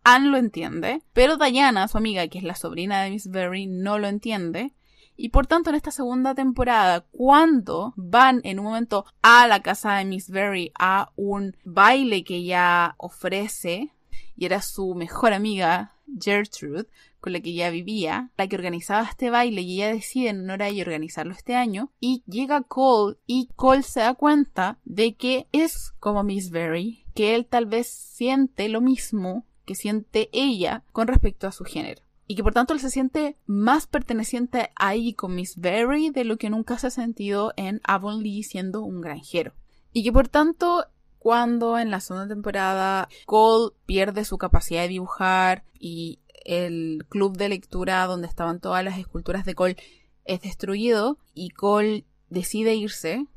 Anne 0.04 0.30
lo 0.30 0.38
entiende, 0.38 1.04
pero 1.14 1.38
Diana, 1.38 1.88
su 1.88 1.98
amiga, 1.98 2.28
que 2.28 2.40
es 2.40 2.44
la 2.44 2.56
sobrina 2.56 3.04
de 3.04 3.12
Miss 3.12 3.28
Berry, 3.28 3.68
no 3.68 4.00
lo 4.00 4.08
entiende 4.08 4.74
y 5.16 5.30
por 5.30 5.48
tanto, 5.48 5.70
en 5.70 5.76
esta 5.76 5.92
segunda 5.92 6.34
temporada, 6.34 7.06
cuando 7.12 7.94
van 7.96 8.42
en 8.44 8.60
un 8.60 8.66
momento 8.66 9.06
a 9.22 9.48
la 9.48 9.62
casa 9.62 9.96
de 9.96 10.06
Miss 10.06 10.30
Berry 10.30 10.72
a 10.78 11.12
un 11.16 11.56
baile 11.64 12.24
que 12.24 12.38
ella 12.38 12.96
ofrece, 12.98 13.92
y 14.36 14.46
era 14.46 14.62
su 14.62 14.96
mejor 14.96 15.34
amiga, 15.34 15.94
Gertrude, 16.20 16.88
con 17.20 17.32
la 17.32 17.40
que 17.40 17.52
ella 17.52 17.70
vivía, 17.70 18.32
la 18.38 18.48
que 18.48 18.56
organizaba 18.56 19.08
este 19.08 19.30
baile 19.30 19.62
y 19.62 19.76
ella 19.76 19.94
decide 19.94 20.30
en 20.30 20.42
honor 20.42 20.64
a 20.64 20.68
ella 20.68 20.84
organizarlo 20.84 21.32
este 21.32 21.56
año. 21.56 21.92
Y 22.00 22.22
llega 22.28 22.64
Cole 22.64 23.18
y 23.26 23.50
Cole 23.56 23.84
se 23.84 24.02
da 24.02 24.14
cuenta 24.14 24.80
de 24.84 25.16
que 25.16 25.48
es 25.54 25.94
como 26.00 26.24
Miss 26.24 26.50
Berry, 26.50 27.06
que 27.16 27.36
él 27.36 27.46
tal 27.46 27.66
vez 27.66 27.88
siente 27.88 28.68
lo 28.68 28.82
mismo 28.82 29.46
que 29.66 29.76
siente 29.76 30.30
ella 30.34 30.84
con 30.92 31.08
respecto 31.08 31.48
a 31.48 31.54
su 31.54 31.64
género 31.64 32.02
y 32.34 32.36
que 32.36 32.42
por 32.42 32.56
tanto 32.56 32.74
él 32.74 32.80
se 32.80 32.90
siente 32.90 33.38
más 33.46 33.86
perteneciente 33.86 34.72
ahí 34.76 35.14
con 35.14 35.36
Miss 35.36 35.56
Berry 35.56 36.10
de 36.10 36.24
lo 36.24 36.38
que 36.38 36.50
nunca 36.50 36.80
se 36.80 36.88
ha 36.88 36.90
sentido 36.90 37.54
en 37.58 37.80
Avonlea 37.84 38.42
siendo 38.42 38.82
un 38.82 39.02
granjero. 39.02 39.54
Y 39.92 40.04
que 40.04 40.12
por 40.12 40.30
tanto 40.30 40.88
cuando 41.20 41.78
en 41.78 41.92
la 41.92 42.00
segunda 42.00 42.28
temporada 42.28 43.08
Cole 43.28 43.76
pierde 43.86 44.26
su 44.26 44.40
capacidad 44.40 44.82
de 44.82 44.88
dibujar 44.88 45.64
y 45.78 46.22
el 46.44 47.06
club 47.08 47.38
de 47.38 47.50
lectura 47.50 48.04
donde 48.08 48.26
estaban 48.26 48.60
todas 48.60 48.84
las 48.84 48.98
esculturas 48.98 49.46
de 49.46 49.54
Cole 49.54 49.78
es 50.26 50.42
destruido 50.42 51.20
y 51.36 51.52
Cole 51.52 52.04
decide 52.32 52.74
irse, 52.74 53.28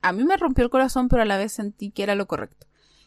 a 0.00 0.10
mí 0.10 0.24
me 0.24 0.36
rompió 0.36 0.64
el 0.64 0.70
corazón, 0.70 1.08
pero 1.08 1.22
a 1.22 1.26
la 1.26 1.38
vez 1.38 1.52
sentí 1.52 1.92
que 1.92 2.02
era 2.02 2.16
lo 2.16 2.26
correcto. 2.26 2.66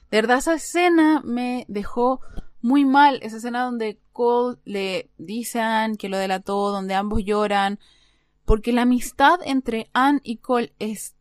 De 0.09 0.21
verdad, 0.21 0.37
esa 0.37 0.53
escena 0.53 1.21
me 1.25 1.65
dejó 1.67 2.21
muy 2.65 2.83
mal. 2.83 3.19
Esa 3.21 3.37
escena 3.37 3.63
donde 3.63 3.99
Cole 4.11 4.57
le 4.65 5.11
dice 5.19 5.61
a 5.61 5.83
Anne 5.83 5.97
que 5.97 6.09
lo 6.09 6.17
delató, 6.17 6.71
donde 6.71 6.95
ambos 6.95 7.23
lloran. 7.23 7.79
Porque 8.43 8.73
la 8.73 8.81
amistad 8.81 9.39
entre 9.45 9.91
Anne 9.93 10.19
y 10.23 10.37
Cole 10.37 10.73
es 10.79 11.15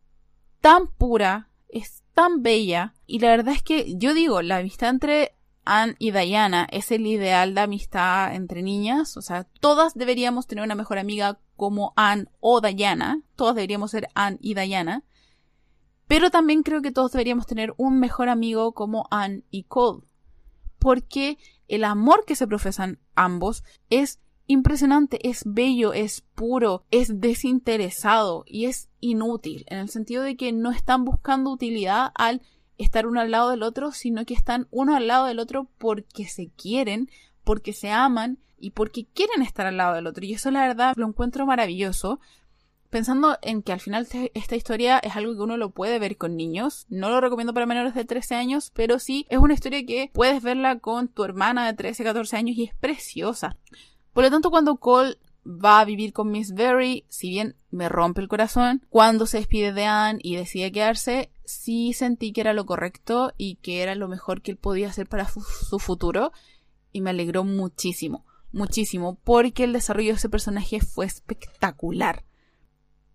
tan 0.59 0.87
pura, 0.87 1.49
es 1.69 2.03
tan 2.15 2.41
bella. 2.41 2.95
Y 3.05 3.19
la 3.19 3.29
verdad 3.29 3.53
es 3.53 3.61
que 3.61 3.95
yo 3.95 4.15
digo, 4.15 4.41
la 4.41 4.57
amistad 4.57 4.89
entre 4.89 5.35
Anne 5.65 5.95
y 5.99 6.09
Diana 6.09 6.67
es 6.71 6.91
el 6.91 7.05
ideal 7.05 7.53
de 7.53 7.61
amistad 7.61 8.33
entre 8.33 8.63
niñas. 8.63 9.15
O 9.15 9.21
sea, 9.21 9.43
todas 9.59 9.93
deberíamos 9.93 10.47
tener 10.47 10.63
una 10.63 10.73
mejor 10.73 10.97
amiga 10.97 11.37
como 11.55 11.93
Anne 11.95 12.25
o 12.39 12.59
Diana. 12.59 13.21
Todas 13.35 13.53
deberíamos 13.53 13.91
ser 13.91 14.07
Anne 14.15 14.39
y 14.41 14.55
Diana. 14.55 15.03
Pero 16.07 16.31
también 16.31 16.63
creo 16.63 16.81
que 16.81 16.91
todos 16.91 17.11
deberíamos 17.11 17.45
tener 17.45 17.75
un 17.77 17.99
mejor 17.99 18.29
amigo 18.29 18.73
como 18.73 19.05
Anne 19.11 19.43
y 19.51 19.65
Cole. 19.65 20.01
Porque 20.85 21.39
el 21.67 21.83
amor 21.83 22.25
que 22.27 22.35
se 22.35 22.45
profesan 22.45 22.99
ambos 23.15 23.63
es 23.89 24.19
impresionante, 24.45 25.27
es 25.27 25.41
bello, 25.43 25.93
es 25.93 26.21
puro, 26.35 26.85
es 26.91 27.19
desinteresado 27.19 28.43
y 28.45 28.65
es 28.65 28.87
inútil, 28.99 29.65
en 29.69 29.79
el 29.79 29.89
sentido 29.89 30.21
de 30.21 30.37
que 30.37 30.51
no 30.51 30.69
están 30.69 31.03
buscando 31.03 31.49
utilidad 31.49 32.11
al 32.13 32.43
estar 32.77 33.07
uno 33.07 33.19
al 33.19 33.31
lado 33.31 33.49
del 33.49 33.63
otro, 33.63 33.93
sino 33.93 34.25
que 34.25 34.35
están 34.35 34.67
uno 34.69 34.95
al 34.95 35.07
lado 35.07 35.25
del 35.25 35.39
otro 35.39 35.67
porque 35.79 36.27
se 36.27 36.49
quieren, 36.49 37.09
porque 37.43 37.73
se 37.73 37.89
aman 37.89 38.37
y 38.59 38.69
porque 38.69 39.07
quieren 39.11 39.41
estar 39.41 39.65
al 39.65 39.77
lado 39.77 39.95
del 39.95 40.05
otro. 40.05 40.23
Y 40.23 40.35
eso 40.35 40.51
la 40.51 40.67
verdad 40.67 40.93
lo 40.97 41.07
encuentro 41.07 41.47
maravilloso, 41.47 42.19
pensando 42.95 43.37
en 43.41 43.61
que 43.61 43.73
al 43.73 43.81
final 43.81 44.03
este, 44.03 44.31
esta 44.35 44.55
historia 44.55 44.99
es 44.99 45.17
algo 45.17 45.35
que 45.35 45.41
uno 45.41 45.57
lo 45.57 45.71
puede 45.71 45.99
ver 45.99 46.15
con 46.15 46.37
niños. 46.37 46.85
No 46.87 47.09
lo 47.09 47.19
recomiendo 47.19 47.53
para 47.53 47.65
menores 47.65 47.93
de 47.93 48.05
13 48.05 48.35
años, 48.35 48.71
pero 48.73 48.99
sí 48.99 49.25
es 49.29 49.37
una 49.37 49.53
historia 49.53 49.85
que 49.85 50.11
puedes 50.13 50.41
verla 50.41 50.79
con 50.79 51.09
tu 51.09 51.25
hermana 51.25 51.65
de 51.65 51.73
13, 51.73 52.05
14 52.05 52.37
años 52.37 52.55
y 52.55 52.63
es 52.63 52.73
preciosa. 52.75 53.57
Por 54.13 54.23
lo 54.23 54.31
tanto, 54.31 54.49
cuando 54.49 54.77
Cole 54.77 55.17
va 55.45 55.81
a 55.81 55.83
vivir 55.83 56.13
con 56.13 56.31
Miss 56.31 56.53
Berry, 56.53 57.03
si 57.09 57.31
bien 57.31 57.57
me 57.69 57.89
rompe 57.89 58.21
el 58.21 58.29
corazón, 58.29 58.81
cuando 58.87 59.25
se 59.25 59.39
despide 59.39 59.73
de 59.73 59.83
Anne 59.83 60.21
y 60.23 60.37
decide 60.37 60.71
quedarse, 60.71 61.33
sí 61.43 61.91
sentí 61.91 62.31
que 62.31 62.39
era 62.39 62.53
lo 62.53 62.65
correcto 62.65 63.33
y 63.35 63.55
que 63.55 63.83
era 63.83 63.95
lo 63.95 64.07
mejor 64.07 64.41
que 64.41 64.51
él 64.51 64.57
podía 64.57 64.87
hacer 64.87 65.09
para 65.09 65.27
su 65.27 65.79
futuro 65.79 66.31
y 66.93 67.01
me 67.01 67.09
alegró 67.09 67.43
muchísimo, 67.43 68.25
muchísimo, 68.53 69.17
porque 69.25 69.65
el 69.65 69.73
desarrollo 69.73 70.11
de 70.11 70.15
ese 70.15 70.29
personaje 70.29 70.79
fue 70.79 71.05
espectacular. 71.05 72.23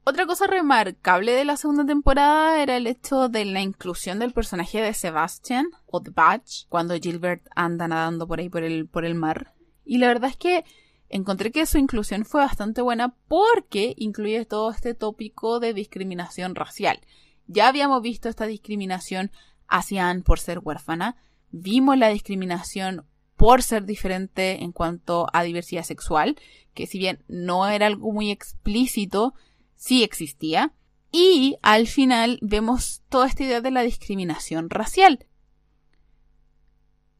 Otra 0.02 0.26
cosa 0.26 0.46
remarcable 0.46 1.32
de 1.32 1.44
la 1.44 1.58
segunda 1.58 1.84
temporada 1.84 2.62
era 2.62 2.76
el 2.76 2.86
hecho 2.86 3.28
de 3.28 3.44
la 3.44 3.60
inclusión 3.60 4.18
del 4.18 4.32
personaje 4.32 4.80
de 4.80 4.94
Sebastian 4.94 5.68
o 5.86 6.00
The 6.00 6.10
Batch 6.10 6.66
cuando 6.68 6.98
Gilbert 6.98 7.46
anda 7.54 7.86
nadando 7.86 8.26
por 8.26 8.40
ahí 8.40 8.48
por 8.48 8.64
el, 8.64 8.88
por 8.88 9.04
el 9.04 9.14
mar. 9.14 9.54
Y 9.84 9.98
la 9.98 10.08
verdad 10.08 10.30
es 10.30 10.36
que 10.36 10.64
encontré 11.10 11.52
que 11.52 11.66
su 11.66 11.76
inclusión 11.76 12.24
fue 12.24 12.40
bastante 12.40 12.80
buena 12.80 13.14
porque 13.28 13.94
incluye 13.98 14.46
todo 14.46 14.70
este 14.70 14.94
tópico 14.94 15.60
de 15.60 15.74
discriminación 15.74 16.54
racial. 16.54 17.00
Ya 17.46 17.68
habíamos 17.68 18.00
visto 18.00 18.30
esta 18.30 18.46
discriminación 18.46 19.30
hacia 19.68 20.08
Anne 20.08 20.22
por 20.22 20.40
ser 20.40 20.60
huérfana, 20.60 21.16
vimos 21.50 21.98
la 21.98 22.08
discriminación 22.08 23.06
por 23.36 23.62
ser 23.62 23.84
diferente 23.84 24.62
en 24.62 24.72
cuanto 24.72 25.26
a 25.32 25.42
diversidad 25.42 25.84
sexual, 25.84 26.36
que 26.74 26.86
si 26.86 26.98
bien 26.98 27.22
no 27.28 27.66
era 27.68 27.86
algo 27.86 28.12
muy 28.12 28.30
explícito, 28.30 29.34
sí 29.80 30.04
existía. 30.04 30.74
Y 31.10 31.56
al 31.62 31.88
final 31.88 32.38
vemos 32.42 33.02
toda 33.08 33.26
esta 33.26 33.42
idea 33.42 33.60
de 33.60 33.72
la 33.72 33.82
discriminación 33.82 34.70
racial. 34.70 35.26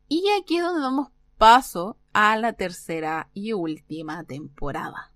Y 0.07 0.25
aquí 0.41 0.59
es 0.59 0.63
donde 0.63 0.83
damos 0.83 1.09
paso 1.39 1.97
a 2.13 2.37
la 2.37 2.53
tercera 2.53 3.31
y 3.35 3.55
última 3.55 4.23
temporada. 4.25 5.13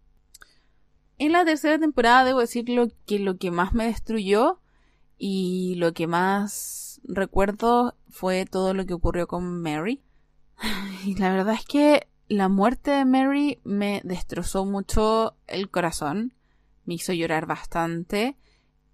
En 1.19 1.33
la 1.33 1.45
tercera 1.45 1.79
temporada 1.79 2.25
debo 2.25 2.41
decir 2.41 2.69
lo 2.69 2.89
que 3.07 3.21
lo 3.21 3.37
que 3.37 3.53
más 3.53 3.75
me 3.75 3.87
destruyó 3.87 4.61
y 5.17 5.75
lo 5.77 5.93
que 5.93 6.09
más 6.09 7.01
recuerdo 7.05 7.95
fue 8.09 8.47
todo 8.47 8.75
lo 8.75 8.87
que 8.87 8.95
ocurrió 8.95 9.29
con 9.29 9.63
Mary. 9.63 10.03
Y 11.05 11.17
la 11.17 11.31
verdad 11.31 11.55
es 11.55 11.67
que 11.67 12.09
la 12.29 12.49
muerte 12.49 12.91
de 12.91 13.05
Mary 13.05 13.61
me 13.63 14.01
destrozó 14.03 14.65
mucho 14.65 15.37
el 15.47 15.71
corazón 15.71 16.33
me 16.87 16.95
hizo 16.95 17.13
llorar 17.13 17.47
bastante 17.47 18.37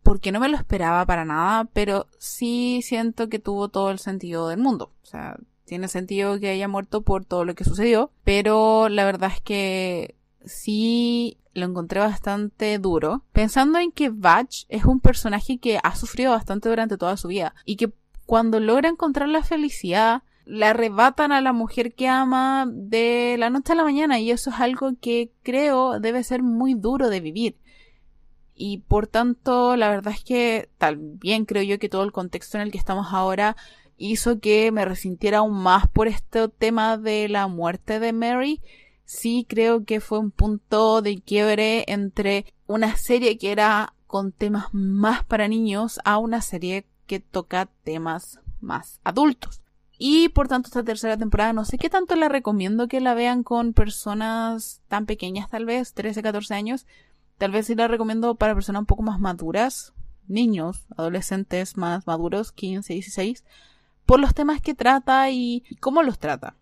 porque 0.03 0.33
no 0.33 0.40
me 0.40 0.48
lo 0.48 0.57
esperaba 0.57 1.05
para 1.07 1.24
nada, 1.24 1.68
pero 1.72 2.07
sí 2.18 2.81
siento 2.83 3.29
que 3.29 3.38
tuvo 3.38 3.68
todo 3.68 3.90
el 3.90 3.98
sentido 3.98 4.48
del 4.48 4.59
mundo. 4.59 4.92
O 5.03 5.07
sea, 5.07 5.37
tiene 5.64 5.88
sentido 5.88 6.40
que 6.40 6.50
haya 6.50 6.68
muerto 6.68 7.03
por 7.03 7.24
todo 7.24 7.44
lo 7.44 7.55
que 7.55 7.64
sucedió, 7.64 8.11
pero 8.24 8.88
la 8.88 9.05
verdad 9.05 9.31
es 9.35 9.40
que 9.40 10.16
sí 10.44 11.38
lo 11.53 11.66
encontré 11.66 12.00
bastante 12.00 12.79
duro, 12.79 13.24
pensando 13.33 13.79
en 13.79 13.92
que 13.92 14.09
Batch 14.09 14.64
es 14.68 14.85
un 14.85 15.00
personaje 15.00 15.59
que 15.59 15.79
ha 15.83 15.94
sufrido 15.94 16.33
bastante 16.33 16.68
durante 16.68 16.96
toda 16.96 17.16
su 17.16 17.29
vida 17.29 17.55
y 17.64 17.76
que 17.76 17.92
cuando 18.26 18.61
logra 18.61 18.88
encontrar 18.88 19.29
la 19.29 19.42
felicidad, 19.42 20.22
le 20.44 20.66
arrebatan 20.66 21.31
a 21.31 21.40
la 21.40 21.53
mujer 21.53 21.94
que 21.94 22.09
ama 22.09 22.66
de 22.68 23.37
la 23.38 23.50
noche 23.50 23.72
a 23.72 23.76
la 23.76 23.85
mañana 23.85 24.18
y 24.18 24.31
eso 24.31 24.50
es 24.50 24.59
algo 24.59 24.92
que 25.00 25.31
creo 25.44 26.00
debe 26.00 26.24
ser 26.24 26.42
muy 26.42 26.74
duro 26.74 27.11
de 27.11 27.20
vivir 27.20 27.60
y 28.62 28.77
por 28.77 29.07
tanto 29.07 29.75
la 29.75 29.88
verdad 29.88 30.12
es 30.12 30.23
que 30.23 30.68
también 30.77 31.46
creo 31.46 31.62
yo 31.62 31.79
que 31.79 31.88
todo 31.88 32.03
el 32.03 32.12
contexto 32.12 32.59
en 32.59 32.62
el 32.64 32.70
que 32.70 32.77
estamos 32.77 33.07
ahora 33.11 33.57
hizo 33.96 34.38
que 34.38 34.70
me 34.70 34.85
resintiera 34.85 35.38
aún 35.38 35.62
más 35.62 35.88
por 35.88 36.09
este 36.09 36.46
tema 36.49 36.99
de 36.99 37.31
la 37.31 37.49
muerte 37.49 37.99
de 38.01 38.12
Mary. 38.12 38.61
Sí 39.07 39.46
creo 39.49 39.87
que 39.87 40.01
fue 40.01 40.18
un 40.18 40.31
punto 40.31 41.01
de 41.01 41.23
quiebre 41.23 41.87
entre 41.88 42.53
una 42.66 42.99
serie 42.99 43.38
que 43.38 43.51
era 43.51 43.94
con 44.07 44.31
temas 44.31 44.66
más 44.73 45.25
para 45.25 45.49
niños 45.49 45.99
a 46.05 46.18
una 46.18 46.42
serie 46.42 46.85
que 47.07 47.18
toca 47.18 47.70
temas 47.83 48.40
más 48.61 49.01
adultos. 49.05 49.62
Y 49.96 50.29
por 50.29 50.49
tanto 50.49 50.66
esta 50.66 50.85
tercera 50.85 51.16
temporada 51.16 51.55
no 51.55 51.64
sé 51.64 51.79
qué 51.79 51.88
tanto 51.88 52.14
la 52.14 52.29
recomiendo 52.29 52.88
que 52.88 53.01
la 53.01 53.14
vean 53.14 53.42
con 53.42 53.73
personas 53.73 54.83
tan 54.88 55.07
pequeñas 55.07 55.49
tal 55.49 55.64
vez, 55.64 55.94
13, 55.94 56.23
14 56.23 56.53
años, 56.53 56.87
Tal 57.40 57.53
vez 57.53 57.68
sí 57.68 57.74
la 57.74 57.88
recomiendo 57.88 58.35
para 58.35 58.53
personas 58.53 58.81
un 58.81 58.87
poco 58.87 59.03
más 59.03 59.18
maduras, 59.18 59.94
niños, 60.29 60.85
adolescentes 60.94 61.79
más 61.79 62.07
maduros, 62.07 62.53
15, 62.53 62.92
16, 62.92 63.44
por 64.05 64.20
los 64.20 64.35
temas 64.35 64.61
que 64.61 64.74
trata 64.74 65.31
y 65.31 65.64
cómo 65.81 66.03
los 66.03 66.18
trata. 66.18 66.55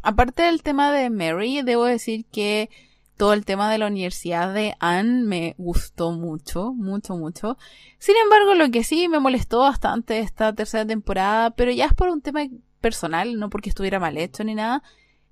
Aparte 0.00 0.44
del 0.44 0.62
tema 0.62 0.90
de 0.90 1.10
Mary, 1.10 1.60
debo 1.60 1.84
decir 1.84 2.24
que 2.32 2.70
todo 3.18 3.34
el 3.34 3.44
tema 3.44 3.70
de 3.70 3.76
la 3.76 3.88
universidad 3.88 4.54
de 4.54 4.74
Anne 4.80 5.24
me 5.24 5.54
gustó 5.58 6.12
mucho, 6.12 6.72
mucho, 6.72 7.18
mucho. 7.18 7.58
Sin 7.98 8.14
embargo, 8.16 8.54
lo 8.54 8.70
que 8.70 8.84
sí 8.84 9.06
me 9.08 9.20
molestó 9.20 9.58
bastante 9.58 10.20
esta 10.20 10.54
tercera 10.54 10.86
temporada, 10.86 11.50
pero 11.50 11.70
ya 11.70 11.84
es 11.84 11.92
por 11.92 12.08
un 12.08 12.22
tema 12.22 12.40
personal, 12.80 13.38
no 13.38 13.50
porque 13.50 13.68
estuviera 13.68 14.00
mal 14.00 14.16
hecho 14.16 14.44
ni 14.44 14.54
nada, 14.54 14.82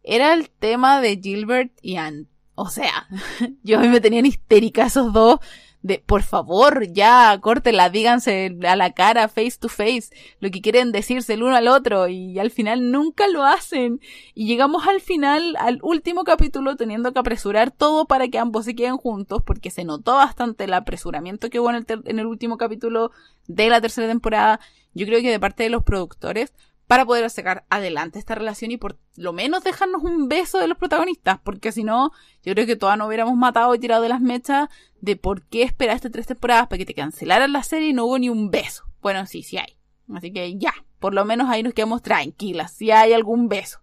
era 0.03 0.35
el 0.35 0.51
tema 0.51 1.01
de 1.01 1.17
Gilbert 1.17 1.73
y 1.81 1.97
Anne. 1.97 2.27
O 2.55 2.69
sea, 2.69 3.09
yo 3.63 3.79
a 3.79 3.83
mí 3.83 3.89
me 3.89 4.01
tenían 4.01 4.27
histérica 4.27 4.87
esos 4.87 5.13
dos 5.13 5.41
de 5.83 5.99
por 5.99 6.23
favor, 6.23 6.87
ya, 6.93 7.37
córtela, 7.41 7.91
díganse 7.91 8.57
a 8.67 8.77
la 8.77 8.93
cara, 8.93 9.29
face 9.29 9.57
to 9.59 9.69
face, 9.69 10.11
lo 10.41 10.51
que 10.51 10.61
quieren 10.61 10.93
decirse 10.93 11.35
el 11.35 11.43
uno 11.43 11.57
al 11.57 11.69
otro, 11.69 12.09
y 12.09 12.39
al 12.39 12.51
final 12.51 12.91
nunca 12.91 13.27
lo 13.29 13.45
hacen. 13.45 14.01
Y 14.35 14.47
llegamos 14.47 14.87
al 14.87 15.01
final, 15.01 15.57
al 15.59 15.81
último 15.83 16.25
capítulo, 16.25 16.77
teniendo 16.77 17.13
que 17.13 17.19
apresurar 17.19 17.73
todo 17.73 18.07
para 18.07 18.29
que 18.29 18.39
ambos 18.39 18.65
se 18.65 18.77
queden 18.77 18.97
juntos, 18.97 19.43
porque 19.45 19.71
se 19.71 19.85
notó 19.85 20.15
bastante 20.15 20.65
el 20.65 20.75
apresuramiento 20.75 21.51
que 21.51 21.59
hubo 21.59 21.71
en 21.71 21.77
el, 21.77 21.87
en 22.05 22.19
el 22.19 22.27
último 22.27 22.57
capítulo 22.59 23.11
de 23.49 23.69
la 23.69 23.81
tercera 23.81 24.07
temporada. 24.07 24.61
Yo 24.95 25.07
creo 25.07 25.21
que 25.21 25.31
de 25.31 25.41
parte 25.41 25.65
de 25.65 25.71
los 25.71 25.83
productores, 25.83 26.53
para 26.93 27.07
poder 27.07 27.31
sacar 27.31 27.65
adelante 27.71 28.19
esta 28.19 28.35
relación 28.35 28.71
y 28.71 28.77
por 28.77 28.99
lo 29.17 29.33
menos 29.33 29.65
dejarnos 29.65 30.03
un 30.03 30.29
beso 30.29 30.59
de 30.59 30.69
los 30.69 30.77
protagonistas, 30.77 31.39
porque 31.43 31.73
si 31.73 31.85
no, 31.85 32.11
yo 32.43 32.53
creo 32.53 32.67
que 32.67 32.77
todas 32.77 32.99
nos 32.99 33.09
hubiéramos 33.09 33.35
matado 33.35 33.75
y 33.75 33.79
tirado 33.79 34.03
de 34.03 34.11
las 34.11 34.21
mechas 34.21 34.69
de 35.01 35.17
por 35.17 35.43
qué 35.47 35.63
esperaste 35.63 36.11
tres 36.11 36.27
temporadas 36.27 36.67
para 36.67 36.77
que 36.77 36.85
te 36.85 36.93
cancelaran 36.93 37.51
la 37.51 37.63
serie 37.63 37.89
y 37.89 37.93
no 37.95 38.05
hubo 38.05 38.19
ni 38.19 38.29
un 38.29 38.51
beso. 38.51 38.85
Bueno, 39.01 39.25
sí, 39.25 39.43
sí 39.43 39.57
hay. 39.57 39.79
Así 40.13 40.35
que 40.35 40.59
ya, 40.59 40.75
por 40.99 41.15
lo 41.15 41.25
menos 41.25 41.49
ahí 41.49 41.63
nos 41.63 41.73
quedamos 41.73 42.03
tranquilas, 42.03 42.75
si 42.75 42.91
hay 42.91 43.15
algún 43.15 43.49
beso. 43.49 43.81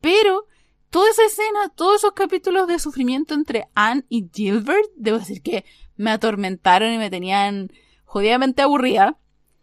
Pero 0.00 0.46
toda 0.90 1.10
esa 1.10 1.24
escena, 1.24 1.70
todos 1.74 1.96
esos 1.96 2.12
capítulos 2.12 2.68
de 2.68 2.78
sufrimiento 2.78 3.34
entre 3.34 3.66
Anne 3.74 4.04
y 4.08 4.30
Gilbert, 4.32 4.86
debo 4.94 5.18
decir 5.18 5.42
que 5.42 5.64
me 5.96 6.12
atormentaron 6.12 6.92
y 6.92 6.98
me 6.98 7.10
tenían 7.10 7.72
jodidamente 8.04 8.62
aburrida. 8.62 9.18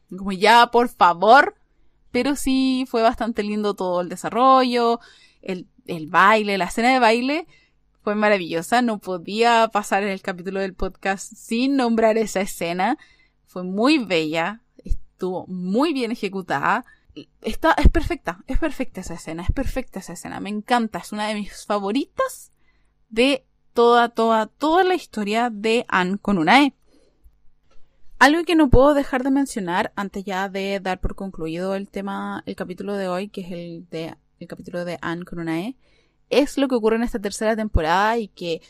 Como 0.10 0.34
ya, 0.34 0.72
por 0.72 0.90
favor. 0.90 1.56
Pero 2.16 2.38
sí 2.38 2.86
fue 2.88 3.02
bastante 3.02 3.44
lindo 3.44 3.74
todo 3.74 4.00
el 4.00 4.08
desarrollo, 4.08 5.02
el, 5.42 5.68
el 5.86 6.08
baile, 6.08 6.58
la 6.58 6.64
escena 6.64 6.94
de 6.94 7.00
baile 7.00 7.46
fue 8.06 8.16
maravillosa. 8.16 8.82
No 8.82 9.00
podía 9.00 9.68
pasar 9.68 10.04
en 10.04 10.08
el 10.08 10.22
capítulo 10.22 10.62
del 10.62 10.76
podcast 10.76 11.34
sin 11.36 11.76
nombrar 11.76 12.18
esa 12.18 12.40
escena. 12.40 12.98
Fue 13.46 13.64
muy 13.64 13.98
bella, 13.98 14.62
estuvo 14.78 15.46
muy 15.48 15.92
bien 15.92 16.14
ejecutada. 16.14 16.86
Está, 17.42 17.74
es 17.74 17.90
perfecta, 17.90 18.46
es 18.48 18.60
perfecta 18.60 19.02
esa 19.02 19.16
escena, 19.16 19.44
es 19.44 19.52
perfecta 19.52 20.00
esa 20.00 20.14
escena. 20.14 20.40
Me 20.40 20.50
encanta, 20.50 21.00
es 21.00 21.12
una 21.12 21.28
de 21.28 21.36
mis 21.36 21.66
favoritas 21.66 22.54
de 23.10 23.44
toda, 23.74 24.08
toda, 24.08 24.48
toda 24.48 24.86
la 24.86 24.96
historia 24.96 25.50
de 25.50 25.84
Anne 25.90 26.18
con 26.18 26.38
una 26.38 26.64
E. 26.64 26.74
Algo 28.26 28.44
que 28.44 28.56
no 28.56 28.72
puedo 28.72 28.96
dejar 28.96 29.22
de 29.22 29.30
mencionar 29.30 29.94
antes 29.96 30.24
ya 30.24 30.50
de 30.50 30.80
dar 30.80 31.00
por 31.00 31.14
concluido 31.14 31.76
el 31.76 31.88
tema, 31.88 32.42
el 32.48 32.56
capítulo 32.56 32.96
de 32.96 33.08
hoy, 33.08 33.28
que 33.28 33.42
es 33.42 33.52
el 33.52 33.88
de 33.92 34.16
el 34.40 34.48
capítulo 34.48 34.84
de 34.84 34.98
Anne 35.04 35.26
con 35.26 35.48
E, 35.48 35.78
es 36.32 36.58
lo 36.58 36.68
que 36.68 36.74
ocurre 36.74 36.96
en 36.96 37.04
esta 37.04 37.20
tercera 37.20 37.56
temporada 37.56 38.18
y 38.18 38.30
que 38.30 38.64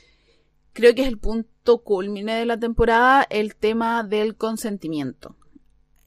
creo 0.74 0.94
que 0.94 1.04
es 1.04 1.08
el 1.08 1.20
punto 1.20 1.78
culmine 1.78 2.36
de 2.36 2.46
la 2.46 2.60
temporada, 2.60 3.26
el 3.30 3.56
tema 3.56 4.04
del 4.04 4.36
consentimiento. 4.36 5.38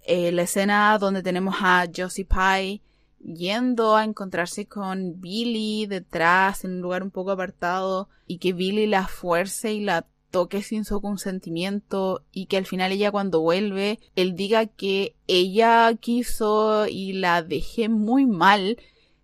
Eh, 0.02 0.30
la 0.30 0.42
escena 0.42 0.98
donde 0.98 1.22
tenemos 1.22 1.54
a 1.62 1.86
Josie 1.96 2.26
Pye 2.26 2.82
yendo 3.18 3.96
a 3.96 4.04
encontrarse 4.04 4.66
con 4.66 5.22
Billy 5.22 5.86
detrás 5.86 6.64
en 6.64 6.72
un 6.72 6.80
lugar 6.82 7.02
un 7.02 7.10
poco 7.10 7.30
apartado 7.30 8.10
y 8.26 8.40
que 8.40 8.52
Billy 8.52 8.86
la 8.86 9.06
fuerce 9.06 9.72
y 9.72 9.80
la 9.80 10.04
toque 10.30 10.62
sin 10.62 10.84
su 10.84 11.00
consentimiento 11.00 12.24
y 12.32 12.46
que 12.46 12.56
al 12.56 12.66
final 12.66 12.92
ella 12.92 13.10
cuando 13.10 13.40
vuelve 13.40 13.98
él 14.16 14.34
diga 14.34 14.66
que 14.66 15.14
ella 15.26 15.94
quiso 15.94 16.86
y 16.86 17.14
la 17.14 17.42
dejé 17.42 17.88
muy 17.88 18.26
mal 18.26 18.78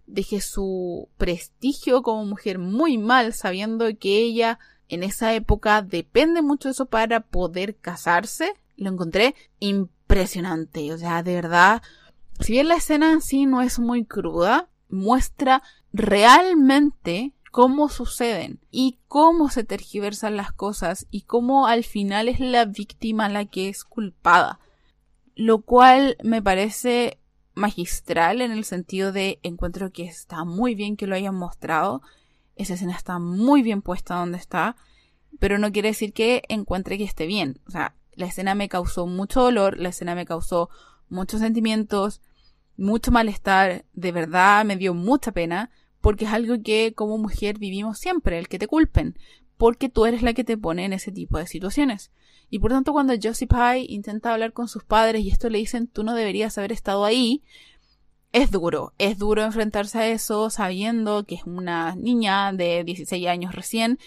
deje 0.06 0.40
su 0.40 1.08
prestigio 1.16 2.02
como 2.02 2.24
mujer 2.24 2.58
muy 2.58 2.98
mal 2.98 3.32
sabiendo 3.32 3.86
que 3.98 4.18
ella 4.18 4.58
en 4.88 5.02
esa 5.02 5.34
época 5.34 5.82
depende 5.82 6.42
mucho 6.42 6.68
de 6.68 6.72
eso 6.72 6.86
para 6.86 7.20
poder 7.20 7.76
casarse 7.76 8.54
lo 8.76 8.90
encontré 8.90 9.34
impresionante. 9.60 10.92
O 10.92 10.98
sea, 10.98 11.22
de 11.22 11.34
verdad, 11.34 11.82
si 12.40 12.52
bien 12.52 12.68
la 12.68 12.76
escena 12.76 13.12
en 13.12 13.20
sí 13.20 13.46
no 13.46 13.62
es 13.62 13.78
muy 13.78 14.04
cruda, 14.04 14.68
muestra 14.88 15.62
realmente 15.92 17.32
cómo 17.54 17.88
suceden 17.88 18.58
y 18.72 18.98
cómo 19.06 19.48
se 19.48 19.62
tergiversan 19.62 20.36
las 20.36 20.50
cosas 20.50 21.06
y 21.12 21.20
cómo 21.20 21.68
al 21.68 21.84
final 21.84 22.26
es 22.26 22.40
la 22.40 22.64
víctima 22.64 23.28
la 23.28 23.44
que 23.44 23.68
es 23.68 23.84
culpada. 23.84 24.58
Lo 25.36 25.62
cual 25.62 26.16
me 26.24 26.42
parece 26.42 27.20
magistral 27.54 28.40
en 28.40 28.50
el 28.50 28.64
sentido 28.64 29.12
de 29.12 29.38
encuentro 29.44 29.92
que 29.92 30.02
está 30.02 30.42
muy 30.42 30.74
bien 30.74 30.96
que 30.96 31.06
lo 31.06 31.14
hayan 31.14 31.36
mostrado. 31.36 32.02
Esa 32.56 32.74
escena 32.74 32.96
está 32.96 33.20
muy 33.20 33.62
bien 33.62 33.82
puesta 33.82 34.16
donde 34.16 34.38
está, 34.38 34.74
pero 35.38 35.56
no 35.56 35.70
quiere 35.70 35.90
decir 35.90 36.12
que 36.12 36.42
encuentre 36.48 36.98
que 36.98 37.04
esté 37.04 37.24
bien. 37.24 37.60
O 37.68 37.70
sea, 37.70 37.94
la 38.14 38.26
escena 38.26 38.56
me 38.56 38.68
causó 38.68 39.06
mucho 39.06 39.42
dolor, 39.42 39.78
la 39.78 39.90
escena 39.90 40.16
me 40.16 40.26
causó 40.26 40.70
muchos 41.08 41.38
sentimientos, 41.38 42.20
mucho 42.76 43.12
malestar, 43.12 43.84
de 43.92 44.10
verdad 44.10 44.64
me 44.64 44.74
dio 44.74 44.92
mucha 44.92 45.30
pena, 45.30 45.70
porque 46.04 46.26
es 46.26 46.32
algo 46.32 46.62
que 46.62 46.92
como 46.94 47.16
mujer 47.16 47.58
vivimos 47.58 47.98
siempre, 47.98 48.38
el 48.38 48.46
que 48.46 48.58
te 48.58 48.66
culpen, 48.66 49.18
porque 49.56 49.88
tú 49.88 50.04
eres 50.04 50.20
la 50.20 50.34
que 50.34 50.44
te 50.44 50.58
pone 50.58 50.84
en 50.84 50.92
ese 50.92 51.10
tipo 51.10 51.38
de 51.38 51.46
situaciones. 51.46 52.10
Y 52.50 52.58
por 52.58 52.72
tanto 52.72 52.92
cuando 52.92 53.14
Josie 53.14 53.46
Pye 53.46 53.86
intenta 53.88 54.34
hablar 54.34 54.52
con 54.52 54.68
sus 54.68 54.84
padres 54.84 55.22
y 55.22 55.30
esto 55.30 55.48
le 55.48 55.56
dicen 55.56 55.86
tú 55.86 56.04
no 56.04 56.14
deberías 56.14 56.58
haber 56.58 56.72
estado 56.72 57.06
ahí, 57.06 57.42
es 58.32 58.50
duro, 58.50 58.92
es 58.98 59.16
duro 59.16 59.44
enfrentarse 59.44 59.98
a 59.98 60.08
eso 60.08 60.50
sabiendo 60.50 61.24
que 61.24 61.36
es 61.36 61.44
una 61.46 61.94
niña 61.96 62.52
de 62.52 62.84
16 62.84 63.26
años 63.26 63.54
recién 63.54 63.98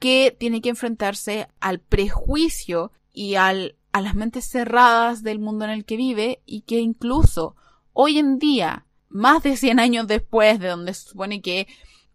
que 0.00 0.34
tiene 0.36 0.60
que 0.60 0.70
enfrentarse 0.70 1.46
al 1.60 1.78
prejuicio 1.78 2.90
y 3.12 3.36
al, 3.36 3.76
a 3.92 4.00
las 4.00 4.16
mentes 4.16 4.44
cerradas 4.44 5.22
del 5.22 5.38
mundo 5.38 5.66
en 5.66 5.70
el 5.70 5.84
que 5.84 5.96
vive 5.96 6.42
y 6.46 6.62
que 6.62 6.80
incluso 6.80 7.54
hoy 7.92 8.18
en 8.18 8.40
día, 8.40 8.86
más 9.08 9.42
de 9.42 9.56
100 9.56 9.80
años 9.80 10.06
después 10.06 10.58
de 10.58 10.68
donde 10.68 10.94
se 10.94 11.08
supone 11.08 11.40
que 11.40 11.66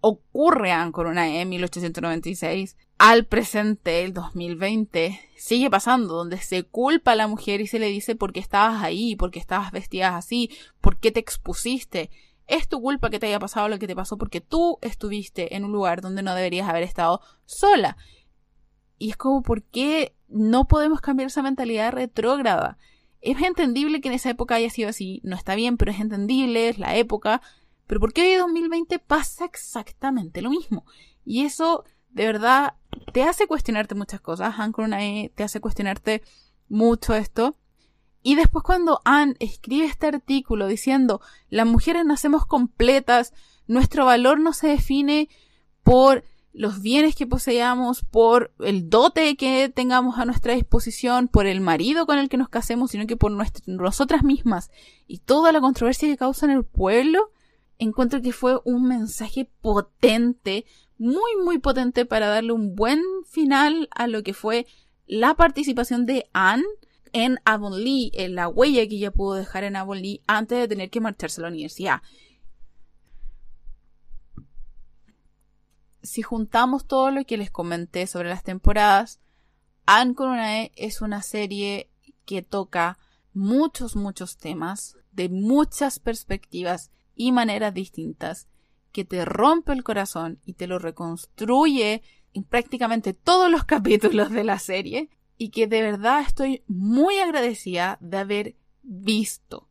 ocurre 0.06 0.71
Corona 0.91 1.27
en 1.27 1.47
1896, 1.47 2.75
al 2.97 3.25
presente, 3.25 4.03
el 4.03 4.13
2020, 4.13 5.19
sigue 5.38 5.69
pasando, 5.69 6.13
donde 6.13 6.38
se 6.38 6.63
culpa 6.63 7.13
a 7.13 7.15
la 7.15 7.27
mujer 7.27 7.62
y 7.62 7.67
se 7.67 7.79
le 7.79 7.88
dice 7.88 8.15
por 8.15 8.34
qué 8.34 8.41
estabas 8.41 8.84
ahí, 8.84 9.15
por 9.15 9.32
qué 9.32 9.39
estabas 9.39 9.71
vestida 9.71 10.17
así, 10.17 10.49
por 10.82 10.97
qué 10.97 11.12
te 11.12 11.21
expusiste. 11.21 12.12
Es 12.47 12.67
tu 12.67 12.82
culpa 12.82 13.10
que 13.10 13.19
te 13.19 13.27
haya 13.27 13.39
pasado 13.39 13.69
lo 13.69 13.79
que 13.79 13.88
te 13.88 13.95
pasó 13.95 14.17
porque 14.17 14.41
tú 14.41 14.77
estuviste 14.82 15.56
en 15.56 15.63
un 15.63 15.71
lugar 15.71 16.01
donde 16.01 16.21
no 16.21 16.36
deberías 16.36 16.67
haber 16.67 16.84
estado 16.84 17.21
sola. 17.45 17.95
Y 18.97 19.12
es 19.12 19.17
como, 19.17 19.41
¿por 19.41 19.63
qué 19.63 20.15
no 20.27 20.67
podemos 20.67 20.99
cambiar 20.99 21.27
esa 21.27 21.41
mentalidad 21.41 21.93
retrógrada? 21.93 22.77
Es 23.23 23.41
entendible 23.41 24.01
que 24.01 24.09
en 24.09 24.15
esa 24.15 24.29
época 24.29 24.55
haya 24.55 24.69
sido 24.69 24.89
así, 24.89 25.21
no 25.23 25.38
está 25.38 25.55
bien, 25.55 25.77
pero 25.77 25.91
es 25.91 25.99
entendible, 26.01 26.67
es 26.67 26.77
la 26.77 26.97
época. 26.97 27.41
Pero 27.88 28.01
¿por 28.01 28.12
qué 28.12 28.21
hoy 28.21 28.33
en 28.33 28.39
2020 28.39 28.99
pasa 28.99 29.45
exactamente 29.45 30.41
lo 30.41 30.49
mismo? 30.49 30.86
Y 31.23 31.45
eso, 31.45 31.86
de 32.09 32.25
verdad, 32.25 32.73
te 33.13 33.23
hace 33.23 33.47
cuestionarte 33.47 33.95
muchas 33.95 34.19
cosas. 34.19 34.55
Anne 34.57 35.23
E 35.23 35.29
te 35.29 35.43
hace 35.43 35.62
cuestionarte 35.62 36.21
mucho 36.67 37.15
esto. 37.15 37.55
Y 38.21 38.36
después 38.36 38.62
cuando 38.62 38.99
Anne 39.05 39.36
escribe 39.39 39.86
este 39.86 40.07
artículo 40.07 40.67
diciendo, 40.67 41.21
las 41.49 41.65
mujeres 41.65 42.03
nacemos 42.05 42.45
completas, 42.45 43.33
nuestro 43.67 44.05
valor 44.05 44.41
no 44.41 44.51
se 44.51 44.67
define 44.67 45.29
por 45.81 46.25
los 46.53 46.81
bienes 46.81 47.15
que 47.15 47.25
poseamos, 47.25 48.03
por 48.03 48.53
el 48.59 48.89
dote 48.89 49.35
que 49.35 49.69
tengamos 49.69 50.19
a 50.19 50.25
nuestra 50.25 50.53
disposición, 50.53 51.27
por 51.27 51.47
el 51.47 51.61
marido 51.61 52.05
con 52.05 52.19
el 52.19 52.29
que 52.29 52.37
nos 52.37 52.47
casemos, 52.47 52.91
sino 52.91 53.07
que 53.07 53.17
por 53.17 53.31
nosotras 53.65 54.23
mismas 54.23 54.69
y 55.07 55.17
toda 55.17 55.51
la 55.51 55.59
controversia 55.61 56.07
que 56.07 56.17
causa 56.17 56.45
en 56.45 56.51
el 56.51 56.63
pueblo, 56.63 57.31
encuentro 57.79 58.21
que 58.21 58.31
fue 58.31 58.59
un 58.65 58.87
mensaje 58.87 59.49
potente, 59.61 60.65
muy 60.99 61.31
muy 61.43 61.57
potente 61.57 62.05
para 62.05 62.27
darle 62.27 62.53
un 62.53 62.75
buen 62.75 63.01
final 63.25 63.89
a 63.91 64.05
lo 64.05 64.21
que 64.21 64.33
fue 64.33 64.67
la 65.07 65.33
participación 65.33 66.05
de 66.05 66.29
Anne 66.33 66.63
en 67.13 67.39
Avonlea, 67.45 68.09
en 68.13 68.35
la 68.35 68.47
huella 68.47 68.87
que 68.87 68.95
ella 68.95 69.11
pudo 69.11 69.33
dejar 69.33 69.63
en 69.63 69.75
Avonlea 69.75 70.19
antes 70.27 70.59
de 70.59 70.67
tener 70.67 70.91
que 70.91 71.01
marcharse 71.01 71.41
a 71.41 71.43
la 71.43 71.49
universidad. 71.49 72.01
Si 76.03 76.21
juntamos 76.21 76.85
todo 76.85 77.09
lo 77.11 77.25
que 77.25 77.37
les 77.37 77.49
comenté 77.49 78.05
sobre 78.07 78.29
las 78.29 78.43
temporadas, 78.43 79.19
Anne 79.85 80.13
con 80.13 80.29
una 80.29 80.61
E 80.61 80.71
es 80.75 81.01
una 81.01 81.21
serie 81.21 81.89
que 82.25 82.41
toca 82.41 82.99
muchos, 83.33 83.95
muchos 83.95 84.37
temas 84.37 84.97
de 85.11 85.29
muchas 85.29 85.99
perspectivas 85.99 86.91
y 87.15 87.31
maneras 87.31 87.73
distintas, 87.73 88.47
que 88.91 89.05
te 89.05 89.25
rompe 89.25 89.71
el 89.71 89.83
corazón 89.83 90.39
y 90.45 90.53
te 90.53 90.67
lo 90.67 90.77
reconstruye 90.77 92.03
en 92.33 92.43
prácticamente 92.43 93.13
todos 93.13 93.49
los 93.49 93.63
capítulos 93.65 94.29
de 94.29 94.43
la 94.43 94.59
serie 94.59 95.09
y 95.37 95.49
que 95.49 95.67
de 95.67 95.81
verdad 95.81 96.21
estoy 96.21 96.63
muy 96.67 97.17
agradecida 97.17 97.97
de 98.01 98.17
haber 98.17 98.55
visto. 98.81 99.69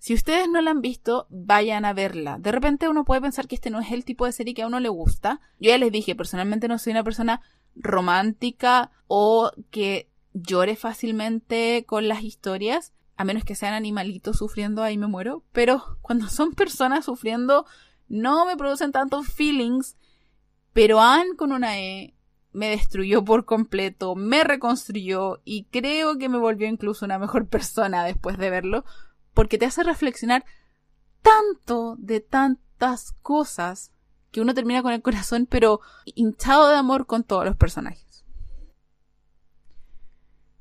Si 0.00 0.14
ustedes 0.14 0.48
no 0.48 0.62
la 0.62 0.70
han 0.70 0.80
visto, 0.80 1.26
vayan 1.28 1.84
a 1.84 1.92
verla. 1.92 2.38
De 2.38 2.50
repente 2.50 2.88
uno 2.88 3.04
puede 3.04 3.20
pensar 3.20 3.46
que 3.46 3.54
este 3.54 3.68
no 3.68 3.80
es 3.80 3.92
el 3.92 4.06
tipo 4.06 4.24
de 4.24 4.32
serie 4.32 4.54
que 4.54 4.62
a 4.62 4.66
uno 4.66 4.80
le 4.80 4.88
gusta. 4.88 5.42
Yo 5.58 5.68
ya 5.68 5.76
les 5.76 5.92
dije, 5.92 6.16
personalmente 6.16 6.68
no 6.68 6.78
soy 6.78 6.92
una 6.92 7.04
persona 7.04 7.42
romántica 7.76 8.92
o 9.08 9.52
que 9.70 10.08
llore 10.32 10.74
fácilmente 10.76 11.84
con 11.86 12.08
las 12.08 12.22
historias, 12.22 12.94
a 13.18 13.24
menos 13.24 13.44
que 13.44 13.54
sean 13.54 13.74
animalitos 13.74 14.38
sufriendo, 14.38 14.82
ahí 14.82 14.96
me 14.96 15.06
muero. 15.06 15.44
Pero 15.52 15.98
cuando 16.00 16.28
son 16.28 16.54
personas 16.54 17.04
sufriendo, 17.04 17.66
no 18.08 18.46
me 18.46 18.56
producen 18.56 18.92
tantos 18.92 19.26
feelings. 19.26 19.98
Pero 20.72 21.02
Anne 21.02 21.36
con 21.36 21.52
una 21.52 21.78
E 21.78 22.14
me 22.52 22.70
destruyó 22.70 23.22
por 23.22 23.44
completo, 23.44 24.14
me 24.14 24.44
reconstruyó 24.44 25.42
y 25.44 25.64
creo 25.64 26.16
que 26.16 26.30
me 26.30 26.38
volvió 26.38 26.66
incluso 26.66 27.04
una 27.04 27.18
mejor 27.18 27.48
persona 27.48 28.02
después 28.02 28.38
de 28.38 28.48
verlo 28.48 28.86
porque 29.34 29.58
te 29.58 29.66
hace 29.66 29.82
reflexionar 29.82 30.44
tanto 31.22 31.96
de 31.98 32.20
tantas 32.20 33.12
cosas 33.22 33.92
que 34.30 34.40
uno 34.40 34.54
termina 34.54 34.82
con 34.82 34.92
el 34.92 35.02
corazón, 35.02 35.46
pero 35.46 35.80
hinchado 36.04 36.68
de 36.68 36.76
amor 36.76 37.06
con 37.06 37.24
todos 37.24 37.44
los 37.44 37.56
personajes. 37.56 38.24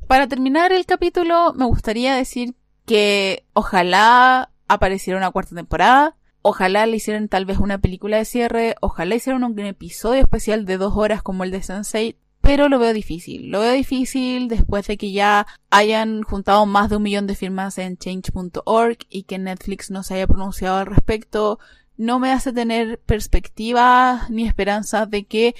Para 0.08 0.28
terminar 0.28 0.72
el 0.72 0.86
capítulo, 0.86 1.54
me 1.54 1.66
gustaría 1.66 2.16
decir 2.16 2.56
que 2.86 3.46
ojalá 3.54 4.52
apareciera 4.68 5.18
una 5.18 5.30
cuarta 5.30 5.56
temporada. 5.56 6.16
Ojalá 6.42 6.86
le 6.88 6.96
hicieran 6.96 7.28
tal 7.28 7.46
vez 7.46 7.60
una 7.60 7.78
película 7.78 8.18
de 8.18 8.26
cierre, 8.26 8.76
ojalá 8.82 9.16
hicieran 9.16 9.44
un 9.44 9.60
episodio 9.60 10.22
especial 10.22 10.66
de 10.66 10.78
dos 10.78 10.94
horas 10.96 11.22
como 11.22 11.44
el 11.44 11.52
de 11.52 11.62
Sensei, 11.62 12.18
pero 12.42 12.70
lo 12.70 12.80
veo 12.80 12.94
difícil. 12.94 13.50
Lo 13.50 13.60
veo 13.60 13.74
difícil 13.74 14.48
después 14.48 14.88
de 14.88 14.98
que 14.98 15.12
ya 15.12 15.46
hayan 15.70 16.24
juntado 16.24 16.66
más 16.66 16.90
de 16.90 16.98
un 16.98 17.04
millón 17.04 17.28
de 17.28 17.36
firmas 17.36 17.78
en 17.78 17.98
change.org 17.98 18.98
y 19.10 19.24
que 19.24 19.38
Netflix 19.38 19.92
no 19.92 20.04
se 20.04 20.16
haya 20.16 20.28
pronunciado 20.28 20.78
al 20.78 20.86
respecto. 20.86 21.60
No 21.98 22.20
me 22.20 22.32
hace 22.32 22.54
tener 22.54 23.00
perspectiva 23.00 24.26
ni 24.30 24.48
esperanza 24.48 25.06
de 25.06 25.26
que, 25.26 25.56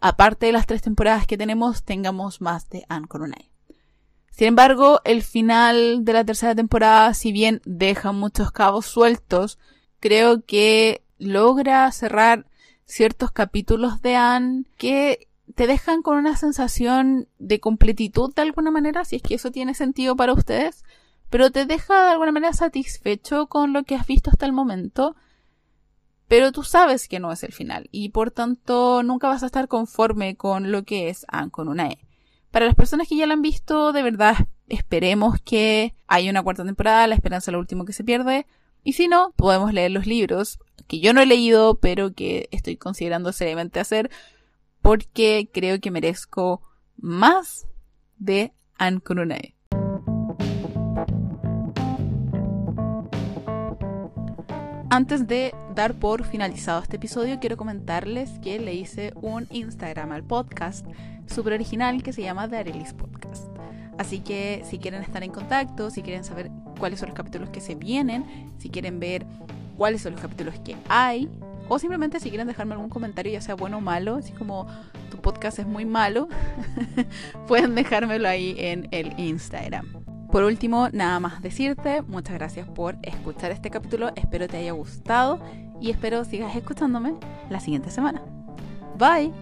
aparte 0.00 0.46
de 0.46 0.52
las 0.52 0.66
tres 0.66 0.82
temporadas 0.82 1.26
que 1.26 1.38
tenemos, 1.38 1.84
tengamos 1.84 2.40
más 2.40 2.68
de 2.68 2.84
Anne 2.88 3.06
Coronel. 3.06 3.50
Sin 4.30 4.48
embargo, 4.48 5.00
el 5.04 5.22
final 5.22 6.04
de 6.04 6.12
la 6.12 6.24
tercera 6.24 6.56
temporada, 6.56 7.14
si 7.14 7.30
bien 7.30 7.62
deja 7.64 8.10
muchos 8.10 8.50
cabos 8.50 8.86
sueltos, 8.86 9.58
creo 10.00 10.44
que 10.44 11.04
logra 11.18 11.90
cerrar 11.92 12.46
ciertos 12.84 13.30
capítulos 13.30 14.02
de 14.02 14.16
Anne 14.16 14.64
que 14.76 15.28
te 15.54 15.66
dejan 15.66 16.02
con 16.02 16.16
una 16.16 16.36
sensación 16.36 17.28
de 17.38 17.60
completitud 17.60 18.34
de 18.34 18.42
alguna 18.42 18.70
manera, 18.70 19.04
si 19.04 19.16
es 19.16 19.22
que 19.22 19.34
eso 19.34 19.50
tiene 19.50 19.74
sentido 19.74 20.16
para 20.16 20.32
ustedes, 20.32 20.84
pero 21.30 21.50
te 21.50 21.66
deja 21.66 22.06
de 22.06 22.12
alguna 22.12 22.32
manera 22.32 22.52
satisfecho 22.52 23.46
con 23.46 23.72
lo 23.72 23.84
que 23.84 23.94
has 23.94 24.06
visto 24.06 24.30
hasta 24.30 24.46
el 24.46 24.52
momento, 24.52 25.16
pero 26.28 26.52
tú 26.52 26.62
sabes 26.62 27.08
que 27.08 27.20
no 27.20 27.30
es 27.32 27.42
el 27.42 27.52
final 27.52 27.88
y 27.92 28.08
por 28.08 28.30
tanto 28.30 29.02
nunca 29.02 29.28
vas 29.28 29.42
a 29.42 29.46
estar 29.46 29.68
conforme 29.68 30.36
con 30.36 30.72
lo 30.72 30.84
que 30.84 31.08
es 31.08 31.26
Anne 31.28 31.50
con 31.50 31.68
una 31.68 31.88
E. 31.88 31.98
Para 32.50 32.66
las 32.66 32.74
personas 32.74 33.08
que 33.08 33.16
ya 33.16 33.26
la 33.26 33.34
han 33.34 33.42
visto, 33.42 33.92
de 33.92 34.02
verdad 34.02 34.36
esperemos 34.68 35.40
que 35.40 35.94
haya 36.06 36.30
una 36.30 36.42
cuarta 36.42 36.64
temporada, 36.64 37.06
la 37.06 37.14
esperanza 37.16 37.50
es 37.50 37.52
lo 37.52 37.58
último 37.58 37.84
que 37.84 37.92
se 37.92 38.04
pierde, 38.04 38.46
y 38.82 38.92
si 38.92 39.08
no, 39.08 39.32
podemos 39.36 39.72
leer 39.72 39.90
los 39.90 40.06
libros, 40.06 40.58
que 40.86 41.00
yo 41.00 41.14
no 41.14 41.20
he 41.20 41.26
leído, 41.26 41.80
pero 41.80 42.12
que 42.12 42.48
estoy 42.52 42.76
considerando 42.76 43.32
seriamente 43.32 43.80
hacer, 43.80 44.10
porque 44.84 45.48
creo 45.50 45.80
que 45.80 45.90
merezco 45.90 46.60
más 46.98 47.66
de 48.18 48.52
Anne. 48.76 49.00
Antes 54.90 55.26
de 55.26 55.54
dar 55.74 55.94
por 55.94 56.24
finalizado 56.24 56.82
este 56.82 56.96
episodio, 56.96 57.40
quiero 57.40 57.56
comentarles 57.56 58.38
que 58.40 58.60
le 58.60 58.74
hice 58.74 59.14
un 59.16 59.46
Instagram 59.50 60.12
al 60.12 60.22
podcast 60.22 60.86
super 61.26 61.54
original 61.54 62.02
que 62.02 62.12
se 62.12 62.20
llama 62.20 62.46
The 62.46 62.58
Arelis 62.58 62.92
Podcast. 62.92 63.46
Así 63.96 64.20
que 64.20 64.64
si 64.68 64.78
quieren 64.78 65.00
estar 65.00 65.24
en 65.24 65.32
contacto, 65.32 65.88
si 65.88 66.02
quieren 66.02 66.24
saber 66.24 66.50
cuáles 66.78 67.00
son 67.00 67.08
los 67.08 67.16
capítulos 67.16 67.48
que 67.48 67.62
se 67.62 67.74
vienen, 67.74 68.52
si 68.58 68.68
quieren 68.68 69.00
ver 69.00 69.24
cuáles 69.78 70.02
son 70.02 70.12
los 70.12 70.20
capítulos 70.20 70.60
que 70.60 70.76
hay, 70.90 71.30
o 71.68 71.78
simplemente 71.78 72.20
si 72.20 72.28
quieren 72.28 72.46
dejarme 72.46 72.74
algún 72.74 72.90
comentario, 72.90 73.32
ya 73.32 73.40
sea 73.40 73.54
bueno 73.54 73.78
o 73.78 73.80
malo, 73.80 74.16
así 74.16 74.32
como 74.32 74.66
tu 75.10 75.18
podcast 75.18 75.58
es 75.58 75.66
muy 75.66 75.84
malo, 75.84 76.28
pueden 77.48 77.74
dejármelo 77.74 78.28
ahí 78.28 78.54
en 78.58 78.88
el 78.90 79.18
Instagram. 79.18 79.86
Por 80.30 80.42
último, 80.42 80.88
nada 80.92 81.20
más 81.20 81.42
decirte, 81.42 82.02
muchas 82.02 82.34
gracias 82.34 82.68
por 82.68 82.96
escuchar 83.02 83.52
este 83.52 83.70
capítulo, 83.70 84.10
espero 84.16 84.48
te 84.48 84.56
haya 84.56 84.72
gustado 84.72 85.38
y 85.80 85.90
espero 85.90 86.24
sigas 86.24 86.56
escuchándome 86.56 87.14
la 87.50 87.60
siguiente 87.60 87.90
semana. 87.90 88.22
Bye. 88.98 89.32